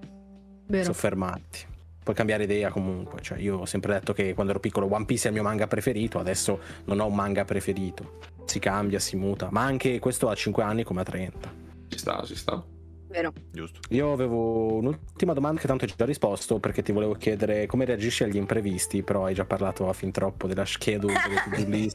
[0.69, 0.85] Vero.
[0.85, 1.65] soffermarti.
[2.03, 3.21] Puoi cambiare idea comunque.
[3.21, 5.67] Cioè, io ho sempre detto che quando ero piccolo One Piece è il mio manga
[5.67, 8.19] preferito, adesso non ho un manga preferito.
[8.45, 9.49] Si cambia, si muta.
[9.51, 11.53] Ma anche questo a 5 anni come a 30.
[11.87, 12.63] Ci sta, ci sta.
[13.09, 13.33] Vero.
[13.51, 13.79] Giusto.
[13.89, 18.23] Io avevo un'ultima domanda che tanto hai già risposto perché ti volevo chiedere come reagisci
[18.23, 21.13] agli imprevisti, però hai già parlato fin troppo della schedule,
[21.57, 21.91] il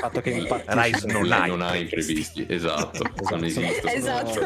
[0.00, 3.34] fatto che Rise non, non, non ha imprevisti, esatto, esatto.
[3.34, 3.94] non esiste.
[3.94, 4.40] Esatto,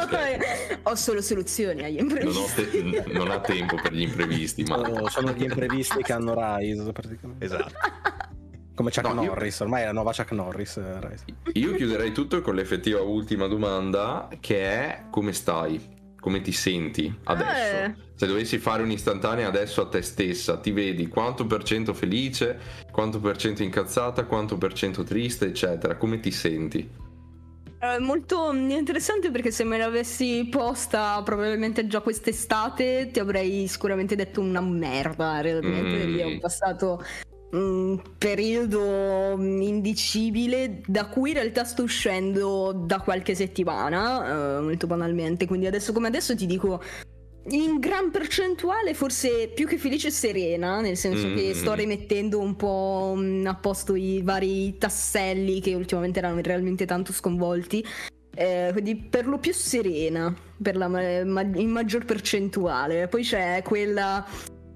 [0.88, 2.82] ho solo soluzioni agli imprevisti.
[2.82, 4.76] Non, te- non ha tempo per gli imprevisti, ma...
[4.76, 7.44] Sono, sono gli imprevisti che hanno Rise praticamente.
[7.44, 7.74] Esatto.
[8.76, 9.64] Come Chuck no, Norris, io...
[9.64, 10.76] ormai è la nuova Chuck Norris.
[10.76, 10.98] Eh,
[11.54, 15.95] io chiuderei tutto con l'effettiva ultima domanda che è come stai?
[16.26, 17.76] Come ti senti adesso?
[17.84, 17.94] Eh.
[18.16, 22.58] Se dovessi fare un'istantanea adesso a te stessa, ti vedi quanto per cento felice,
[22.90, 25.96] quanto per cento incazzata, quanto per cento triste, eccetera.
[25.96, 26.90] Come ti senti?
[27.78, 34.40] È molto interessante perché se me l'avessi posta probabilmente già quest'estate ti avrei sicuramente detto
[34.40, 36.06] una merda realmente.
[36.06, 36.14] Mm.
[36.16, 37.04] Io ho passato
[37.52, 45.46] un periodo indicibile da cui in realtà sto uscendo da qualche settimana, eh, molto banalmente,
[45.46, 46.82] quindi adesso come adesso ti dico
[47.48, 51.36] in gran percentuale forse più che felice e serena, nel senso mm.
[51.36, 57.12] che sto rimettendo un po' a posto i vari tasselli che ultimamente erano realmente tanto
[57.12, 57.84] sconvolti.
[58.38, 63.08] Eh, quindi per lo più serena per la, ma, in maggior percentuale.
[63.08, 64.26] Poi c'è quella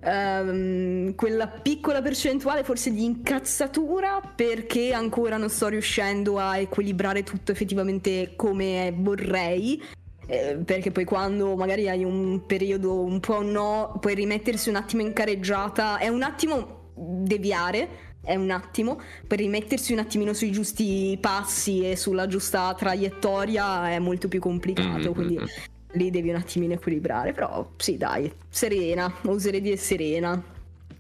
[0.03, 7.53] Um, quella piccola percentuale forse di incazzatura perché ancora non sto riuscendo a equilibrare tutto
[7.53, 9.82] effettivamente come vorrei.
[10.26, 15.03] Eh, perché poi quando magari hai un periodo un po' no, puoi rimettersi un attimo
[15.03, 17.88] in careggiata, è un attimo deviare,
[18.22, 23.98] è un attimo, per rimettersi un attimino sui giusti passi e sulla giusta traiettoria è
[23.98, 24.88] molto più complicato.
[24.98, 25.12] Mm-hmm.
[25.12, 25.38] Quindi
[25.93, 30.43] lì devi un attimino equilibrare, però sì dai, serena, oserei dire serena.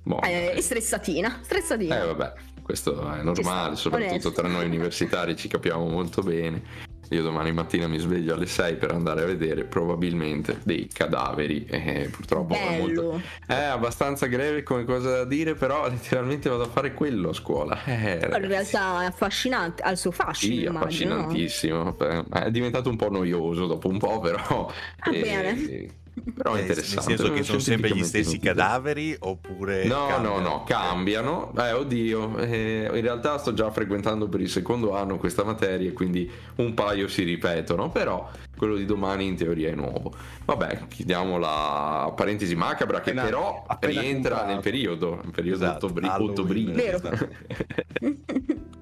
[0.02, 2.02] Boh, eh, e stressatina, stressatina.
[2.02, 2.32] Eh vabbè,
[2.62, 6.88] questo è normale, soprattutto tra noi universitari ci capiamo molto bene.
[7.10, 11.64] Io domani mattina mi sveglio alle 6 per andare a vedere probabilmente dei cadaveri.
[11.66, 13.20] Eh, purtroppo è, molto...
[13.46, 17.82] è abbastanza greve come cosa da dire, però letteralmente vado a fare quello a scuola.
[17.84, 20.54] Eh, in realtà è affascinante, ha il suo fascino.
[20.54, 21.96] Sì, immagino, affascinantissimo.
[21.98, 22.26] No?
[22.32, 24.70] È diventato un po' noioso dopo un po', però.
[25.00, 25.98] Ah, eh, bene.
[26.34, 27.08] Però è interessante.
[27.08, 29.84] Nel senso che sono sempre gli stessi cadaveri oppure...
[29.84, 30.38] No, cambiano?
[30.38, 31.52] no, no, cambiano.
[31.56, 36.30] Eh, oddio, eh, in realtà sto già frequentando per il secondo anno questa materia quindi
[36.56, 40.12] un paio si ripetono, però quello di domani in teoria è nuovo.
[40.44, 44.52] Vabbè, chiudiamo la parentesi macabra che appena, però appena rientra comprato.
[44.52, 46.72] nel periodo, nel periodo esatto, ottobri- ottobrino.
[46.72, 47.00] Vero.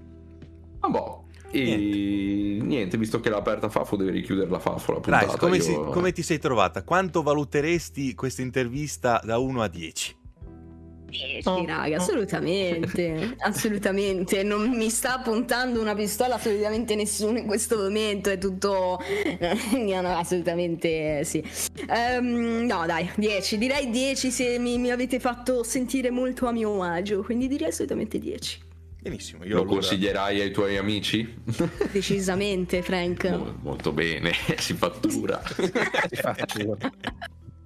[0.81, 2.67] Ma boh, e niente.
[2.67, 2.97] niente.
[2.99, 4.93] visto che l'ha aperta Fafo, deve richiudere la Fafo.
[4.93, 5.27] La puntata.
[5.27, 5.63] Dai, come, Io...
[5.63, 6.83] si, come, ti sei trovata?
[6.83, 10.17] Quanto valuteresti questa intervista da 1 a 10?
[11.09, 12.01] 10, oh, raga, oh.
[12.01, 14.43] assolutamente, assolutamente.
[14.43, 19.01] Non mi sta puntando una pistola assolutamente nessuno in questo momento, è tutto...
[19.73, 21.43] no, no, assolutamente sì.
[21.89, 26.83] Um, no, dai, 10, direi 10 se mi, mi avete fatto sentire molto a mio
[26.83, 28.67] agio, quindi direi assolutamente 10.
[29.01, 31.37] Benissimo, io Lo allora- consiglierai ai tuoi amici?
[31.93, 33.25] Decisamente, Frank.
[33.31, 35.41] Mo- molto bene, si fattura.
[36.11, 36.93] Infatti, Niente.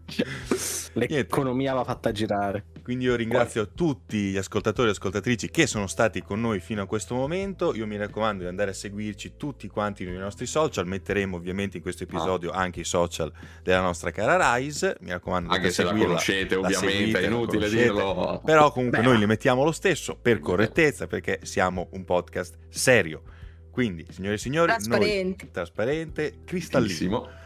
[0.95, 2.65] L'economia va fatta girare.
[2.83, 6.87] Quindi io ringrazio tutti gli ascoltatori e ascoltatrici che sono stati con noi fino a
[6.87, 7.75] questo momento.
[7.75, 10.87] Io mi raccomando di andare a seguirci tutti quanti nei nostri social.
[10.87, 13.33] Metteremo ovviamente in questo episodio anche i social
[13.63, 14.97] della nostra cara Rise.
[15.01, 16.09] Mi raccomando di Anche se la seguirla.
[16.11, 18.43] conoscete, la ovviamente, seguite, è la inutile dirlo.
[18.45, 23.23] Però comunque Beh, noi li mettiamo lo stesso per correttezza perché siamo un podcast serio.
[23.71, 25.45] Quindi, signore e signori, Trasparente.
[25.45, 27.41] noi trasparente, cristallino.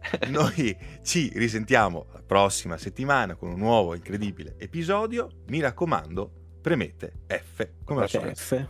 [0.28, 5.30] Noi ci risentiamo la prossima settimana con un nuovo incredibile episodio.
[5.48, 6.30] Mi raccomando,
[6.60, 8.34] premete F come al solito.
[8.34, 8.66] F.